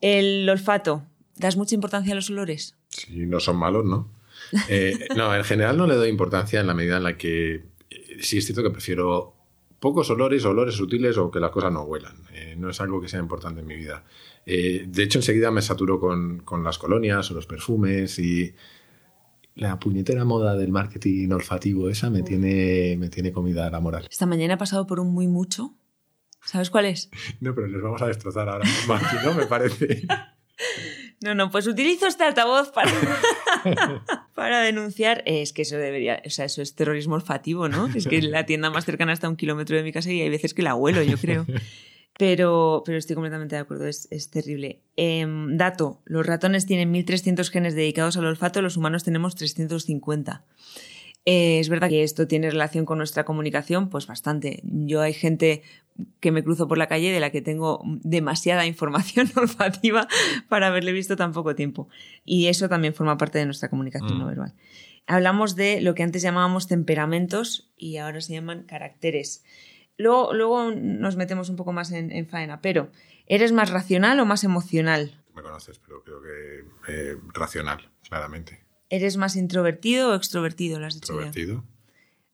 [0.01, 1.07] El olfato,
[1.37, 2.77] ¿Das mucha importancia a los olores?
[2.89, 4.11] Sí, no son malos, ¿no?
[4.69, 7.63] Eh, no, en general no le doy importancia en la medida en la que eh,
[8.21, 9.35] sí es cierto que prefiero
[9.79, 12.17] pocos olores, olores sutiles o que las cosas no huelan.
[12.33, 14.05] Eh, no es algo que sea importante en mi vida.
[14.45, 18.55] de hecho, enseguida me saturo con, con, las colonias o los perfumes y
[19.55, 24.07] la puñetera moda del marketing olfativo, esa me tiene, me tiene comida la moral.
[24.11, 25.75] Esta mañana he pasado por un muy mucho.
[26.45, 27.11] ¿Sabes cuál es?
[27.41, 28.69] No, pero les vamos a destrozar ahora.
[29.25, 29.35] ¿no?
[29.35, 30.07] Me parece.
[31.23, 32.91] No, no, pues utilizo este altavoz para,
[34.35, 35.23] para denunciar.
[35.27, 37.89] Es que eso debería, o sea, eso es terrorismo olfativo, ¿no?
[37.95, 40.29] Es que la tienda más cercana está a un kilómetro de mi casa y hay
[40.29, 41.47] veces que la huelo, yo creo.
[42.19, 44.83] Pero, pero estoy completamente de acuerdo, es, terrible.
[44.97, 50.45] Em, dato, los ratones tienen 1.300 genes dedicados al olfato, los humanos tenemos 350.
[51.25, 54.61] Eh, es verdad que esto tiene relación con nuestra comunicación, pues bastante.
[54.65, 55.63] Yo hay gente
[56.21, 60.09] que me cruzo por la calle de la que tengo demasiada información olfativa
[60.49, 61.89] para haberle visto tan poco tiempo.
[62.25, 64.29] Y eso también forma parte de nuestra comunicación no mm.
[64.29, 64.55] verbal.
[65.07, 69.45] Hablamos de lo que antes llamábamos temperamentos y ahora se llaman caracteres.
[69.99, 72.91] Luego, luego nos metemos un poco más en, faena, pero
[73.27, 75.21] ¿eres más racional o más emocional?
[75.35, 78.62] Me conoces, pero creo que eh, racional, claramente.
[78.93, 80.79] ¿Eres más introvertido o extrovertido?
[80.79, 81.65] Lo has dicho Introvertido.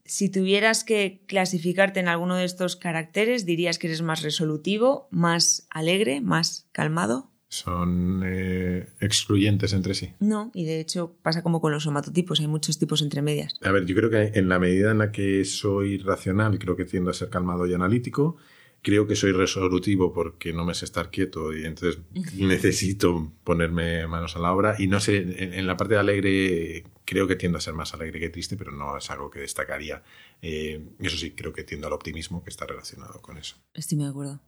[0.04, 5.68] Si tuvieras que clasificarte en alguno de estos caracteres, dirías que eres más resolutivo, más
[5.70, 7.30] alegre, más calmado.
[7.48, 10.14] Son eh, excluyentes entre sí.
[10.18, 13.54] No, y de hecho pasa como con los somatotipos, hay muchos tipos entre medias.
[13.62, 16.86] A ver, yo creo que en la medida en la que soy racional, creo que
[16.86, 18.36] tiendo a ser calmado y analítico
[18.82, 21.98] creo que soy resolutivo porque no me sé estar quieto y entonces
[22.34, 24.76] necesito ponerme manos a la obra.
[24.78, 25.18] Y no sé,
[25.58, 28.72] en, la parte de alegre creo que tiendo a ser más alegre que triste, pero
[28.72, 30.02] no es algo que destacaría.
[30.42, 33.56] Eh, eso sí, creo que tiendo al optimismo que está relacionado con eso.
[33.74, 34.40] Estoy de acuerdo.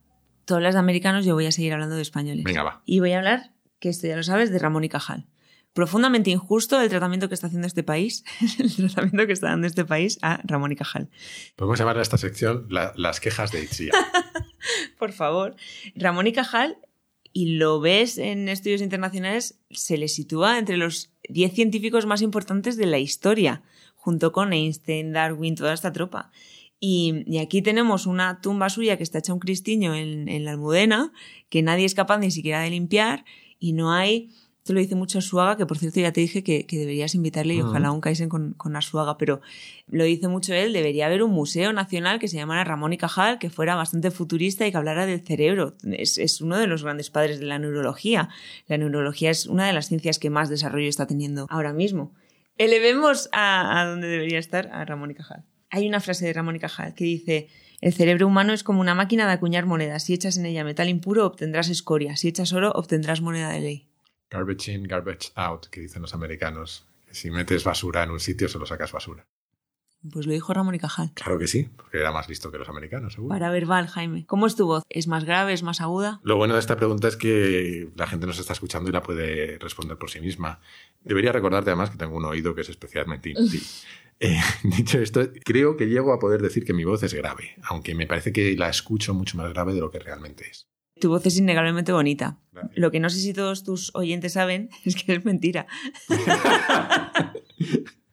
[0.44, 2.44] Tú hablas de americanos, yo voy a seguir hablando de españoles.
[2.44, 2.82] Venga, va.
[2.84, 5.26] Y voy a hablar, que esto ya lo sabes, de Ramón y Cajal
[5.72, 8.24] profundamente injusto el tratamiento que está haciendo este país,
[8.58, 11.10] el tratamiento que está dando este país a Ramón y Cajal.
[11.56, 13.92] Podemos llamar a esta sección las quejas de Itzia.
[14.98, 15.56] Por favor.
[15.94, 16.78] Ramón y Cajal,
[17.32, 22.76] y lo ves en estudios internacionales, se le sitúa entre los 10 científicos más importantes
[22.76, 23.62] de la historia,
[23.94, 26.32] junto con Einstein, Darwin, toda esta tropa.
[26.82, 31.12] Y, aquí tenemos una tumba suya que está hecha un cristiño en, en la almudena,
[31.50, 33.26] que nadie es capaz ni siquiera de limpiar,
[33.58, 34.30] y no hay
[34.62, 37.62] esto lo dice mucho Asuaga, que por cierto ya te dije que, deberías invitarle y
[37.62, 39.40] ojalá un Kaizen con, con Asuaga, pero
[39.88, 43.38] lo dice mucho él, debería haber un museo nacional que se llamara Ramón y Cajal,
[43.38, 45.76] que fuera bastante futurista y que hablara del cerebro.
[45.82, 48.28] Es, es uno de los grandes padres de la neurología.
[48.66, 52.12] La neurología es una de las ciencias que más desarrollo está teniendo ahora mismo.
[52.58, 55.46] Elevemos a, a donde debería estar a Ramón y Cajal.
[55.70, 57.48] Hay una frase de Ramón y Cajal que dice,
[57.80, 60.04] el cerebro humano es como una máquina de acuñar monedas.
[60.04, 62.16] Si echas en ella metal impuro, obtendrás escoria.
[62.16, 63.89] Si echas oro, obtendrás moneda de ley.
[64.30, 66.86] Garbage in, garbage out, que dicen los americanos.
[67.10, 69.26] si metes basura en un sitio, solo sacas basura.
[70.12, 71.10] Pues lo dijo Ramón y Cajal.
[71.12, 73.28] Claro que sí, porque era más listo que los americanos, seguro.
[73.28, 74.24] Para verbal, Jaime.
[74.26, 74.82] ¿Cómo es tu voz?
[74.88, 75.52] ¿Es más grave?
[75.52, 76.20] ¿Es más aguda?
[76.22, 79.58] Lo bueno de esta pregunta es que la gente nos está escuchando y la puede
[79.58, 80.60] responder por sí misma.
[81.02, 83.62] Debería recordarte además que tengo un oído que es especialmente inútil.
[84.20, 87.94] Eh, dicho esto, creo que llego a poder decir que mi voz es grave, aunque
[87.94, 90.66] me parece que la escucho mucho más grave de lo que realmente es.
[91.00, 92.38] Tu voz es innegablemente bonita.
[92.74, 95.66] Lo que no sé si todos tus oyentes saben es que es mentira.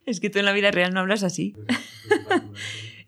[0.06, 1.54] es que tú en la vida real no hablas así.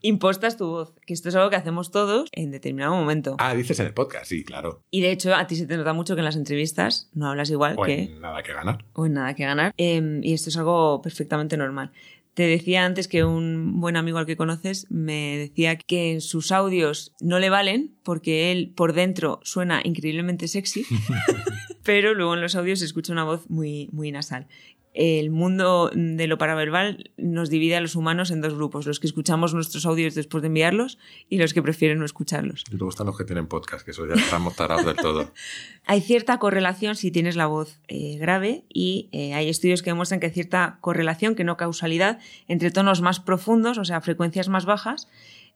[0.02, 3.36] Impostas tu voz, que esto es algo que hacemos todos en determinado momento.
[3.38, 4.82] Ah, dices en el podcast, sí, claro.
[4.90, 7.50] Y de hecho, a ti se te nota mucho que en las entrevistas no hablas
[7.50, 8.04] igual o que.
[8.04, 8.84] En nada que ganar.
[8.94, 9.74] O en nada que ganar.
[9.76, 11.92] Em, y esto es algo perfectamente normal.
[12.40, 16.52] Te decía antes que un buen amigo al que conoces me decía que en sus
[16.52, 20.86] audios no le valen porque él por dentro suena increíblemente sexy,
[21.82, 24.46] pero luego en los audios se escucha una voz muy, muy nasal
[24.92, 29.06] el mundo de lo paraverbal nos divide a los humanos en dos grupos, los que
[29.06, 32.64] escuchamos nuestros audios después de enviarlos y los que prefieren no escucharlos.
[32.68, 35.32] Y luego están los que tienen podcast, que eso ya estamos tarados del todo.
[35.86, 40.18] hay cierta correlación si tienes la voz eh, grave y eh, hay estudios que demuestran
[40.18, 42.18] que hay cierta correlación, que no causalidad,
[42.48, 45.08] entre tonos más profundos, o sea, frecuencias más bajas,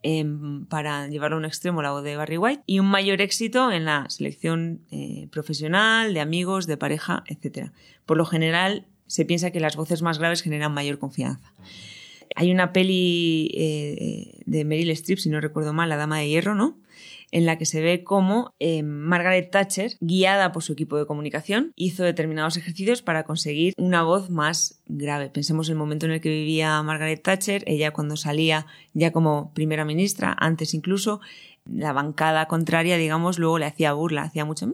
[0.03, 3.73] em, para llevarlo a un extremo la voz de Barry White y un mayor éxito
[3.73, 7.71] en la selección eh, profesional, de amigos, de pareja, etc.
[8.07, 11.53] Por lo general, se piensa que las voces más graves generan mayor confianza.
[12.37, 16.55] Hay una peli eh, de Meryl Streep, si no recuerdo mal, La Dama de Hierro,
[16.55, 16.79] ¿no?
[17.31, 21.73] En la que se ve cómo eh, Margaret Thatcher, guiada por su equipo de comunicación,
[21.75, 25.31] hizo determinados ejercicios para conseguir una voz más grave.
[25.31, 29.53] Pensemos en el momento en el que vivía Margaret Thatcher, ella cuando salía ya como
[29.53, 31.21] primera ministra, antes incluso,
[31.67, 34.67] la bancada contraria, digamos, luego le hacía burla, hacía mucho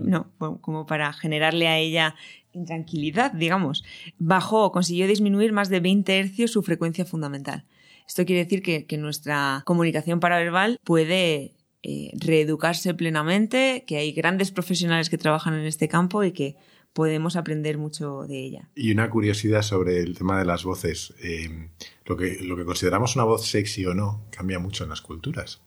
[0.00, 2.14] no, como para generarle a ella
[2.54, 3.84] intranquilidad, digamos.
[4.18, 7.66] Bajó, consiguió disminuir más de 20 hercios su frecuencia fundamental.
[8.06, 15.10] Esto quiere decir que, nuestra comunicación paraverbal puede eh, reeducarse plenamente, que hay grandes profesionales
[15.10, 16.56] que trabajan en este campo y que
[16.92, 18.70] podemos aprender mucho de ella.
[18.74, 21.14] Y una curiosidad sobre el tema de las voces.
[21.22, 21.70] Eh,
[22.04, 25.62] lo, que, lo que consideramos una voz sexy o no cambia mucho en las culturas.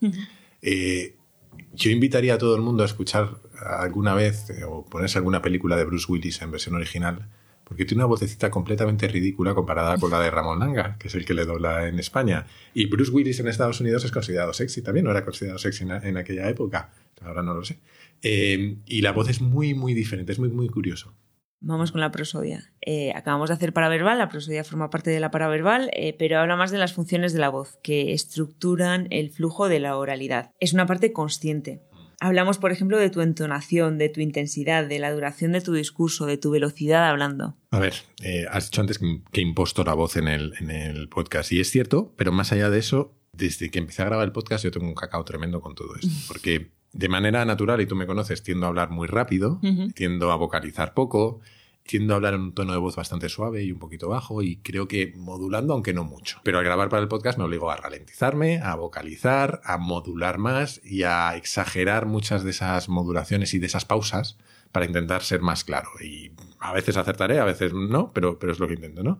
[1.73, 5.75] Yo invitaría a todo el mundo a escuchar alguna vez eh, o ponerse alguna película
[5.75, 7.27] de Bruce Willis en versión original,
[7.63, 11.25] porque tiene una vocecita completamente ridícula comparada con la de Ramón Langa, que es el
[11.25, 12.47] que le dobla en España.
[12.73, 16.17] Y Bruce Willis en Estados Unidos es considerado sexy también, no era considerado sexy en,
[16.17, 16.91] aquella época,
[17.21, 17.79] ahora no lo sé.
[18.21, 21.13] Eh, y la voz es muy, muy diferente, es muy, muy curioso.
[21.59, 22.71] Vamos con la prosodia.
[22.81, 26.55] Eh, acabamos de hacer paraverbal, la prosodia forma parte de la paraverbal, eh, pero habla
[26.55, 30.51] más de las funciones de la voz, que estructuran el flujo de la oralidad.
[30.59, 31.81] Es una parte consciente.
[32.19, 36.25] Hablamos, por ejemplo, de tu entonación, de tu intensidad, de la duración de tu discurso,
[36.25, 37.57] de tu velocidad hablando.
[37.69, 37.93] A ver,
[38.23, 41.69] eh, has dicho antes que, imposto la voz en el, en el podcast, y es
[41.69, 44.87] cierto, pero más allá de eso, desde que empecé a grabar el podcast yo tengo
[44.87, 48.65] un cacao tremendo con todo esto, porque de manera natural, y tú me conoces, tiendo
[48.65, 49.59] a hablar muy rápido,
[49.93, 51.41] tiendo a vocalizar poco,
[51.87, 54.57] tiendo a hablar en un tono de voz bastante suave y un poquito bajo y
[54.57, 56.39] creo que modulando, aunque no mucho.
[56.43, 60.81] Pero al grabar para el podcast me obligo a ralentizarme, a vocalizar, a modular más
[60.83, 64.37] y a exagerar muchas de esas modulaciones y de esas pausas
[64.71, 65.89] para intentar ser más claro.
[66.03, 69.19] Y a veces acertaré, a veces no, pero, pero es lo que intento, ¿no?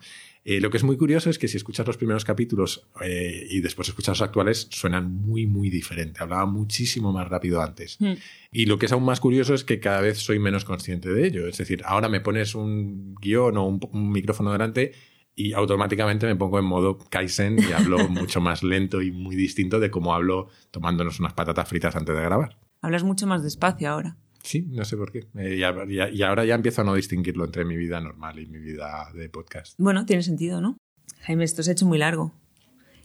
[0.50, 3.60] Eh, lo que es muy curioso es que si escuchas los primeros capítulos eh, y
[3.60, 6.24] después escuchas los actuales, suenan muy, muy diferente.
[6.24, 7.98] Hablaba muchísimo más rápido antes.
[8.00, 8.14] Hmm.
[8.50, 11.28] Y lo que es aún más curioso es que cada vez soy menos consciente de
[11.28, 11.48] ello.
[11.50, 14.94] Es decir, ahora me pones un guion o un, micrófono delante
[15.36, 19.82] y automáticamente me pongo en modo Kaizen y hablo mucho más lento y muy distinto
[19.82, 22.58] de cómo hablo tomándonos unas patatas fritas antes de grabar.
[22.82, 24.16] Hablas mucho más despacio ahora.
[24.48, 25.28] Sí, no sé por qué.
[25.36, 29.12] Eh, y, ahora ya empiezo a no distinguirlo entre mi vida normal y mi vida
[29.14, 29.76] de podcast.
[29.78, 30.78] Bueno, tiene sentido, ¿no?
[31.24, 32.34] Jaime, esto se ha hecho muy largo.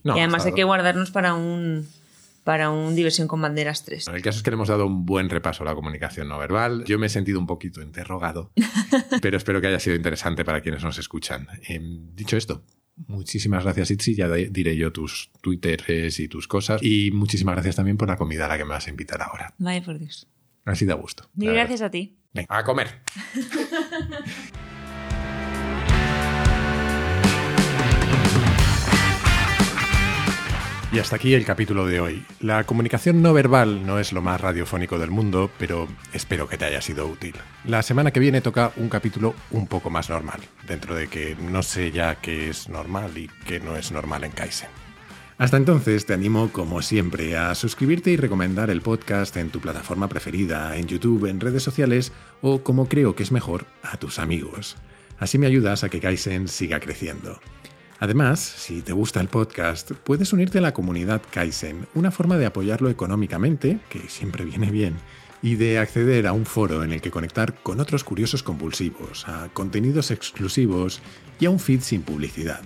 [0.05, 1.85] y además hay que guardarnos para un
[2.45, 4.07] para un diversión con banderas 3.
[4.07, 6.85] El caso es que le hemos dado un buen repaso a la comunicación no verbal.
[6.85, 8.51] Yo me he sentido un poquito interrogado,
[9.21, 11.47] pero espero que haya sido interesante para quienes nos escuchan.
[11.67, 11.79] Eh,
[12.15, 12.63] dicho esto,
[13.07, 14.15] Muchísimas gracias, Itzi.
[14.15, 16.81] Ya diré yo tus twitters y tus cosas.
[16.83, 19.53] Y muchísimas gracias también por la comida a la que me vas a invitar ahora.
[19.57, 20.27] Vaya por Dios.
[20.65, 21.29] Ha sido a gusto.
[21.37, 22.17] Y gracias a ti.
[22.33, 22.87] Venga, a comer.
[30.93, 32.23] Y hasta aquí el capítulo de hoy.
[32.39, 36.65] La comunicación no verbal no es lo más radiofónico del mundo, pero espero que te
[36.65, 37.33] haya sido útil.
[37.65, 41.63] La semana que viene toca un capítulo un poco más normal, dentro de que no
[41.63, 44.82] sé ya qué es normal y qué no es normal en Kaizen.
[45.37, 50.07] Hasta entonces te animo, como siempre, a suscribirte y recomendar el podcast en tu plataforma
[50.07, 52.11] preferida, en YouTube, en redes sociales
[52.41, 54.77] o, como creo que es mejor, a tus amigos.
[55.17, 57.39] Así me ayudas a que Kaizen siga creciendo.
[57.99, 62.45] Además, si te gusta el podcast, puedes unirte a la comunidad Kaizen, una forma de
[62.45, 64.95] apoyarlo económicamente, que siempre viene bien,
[65.41, 69.49] y de acceder a un foro en el que conectar con otros curiosos compulsivos, a
[69.53, 71.01] contenidos exclusivos
[71.39, 72.61] y a un feed sin publicidad.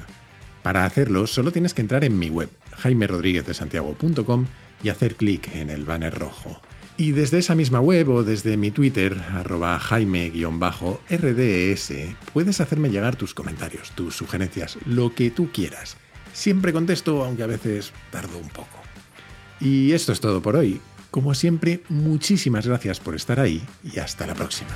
[0.67, 4.47] Para hacerlo, solo tienes que entrar en mi web, jaimerodriguezdesantiago.com,
[4.83, 6.59] y hacer clic en el banner rojo.
[6.97, 10.33] Y desde esa misma web o desde mi Twitter, arroba jaime-rds,
[12.33, 15.95] puedes hacerme llegar tus comentarios, tus sugerencias, lo que tú quieras.
[16.33, 18.77] Siempre contesto, aunque a veces tardo un poco.
[19.61, 20.81] Y esto es todo por hoy.
[21.11, 24.71] Como siempre, muchísimas gracias por estar ahí y hasta la próxima.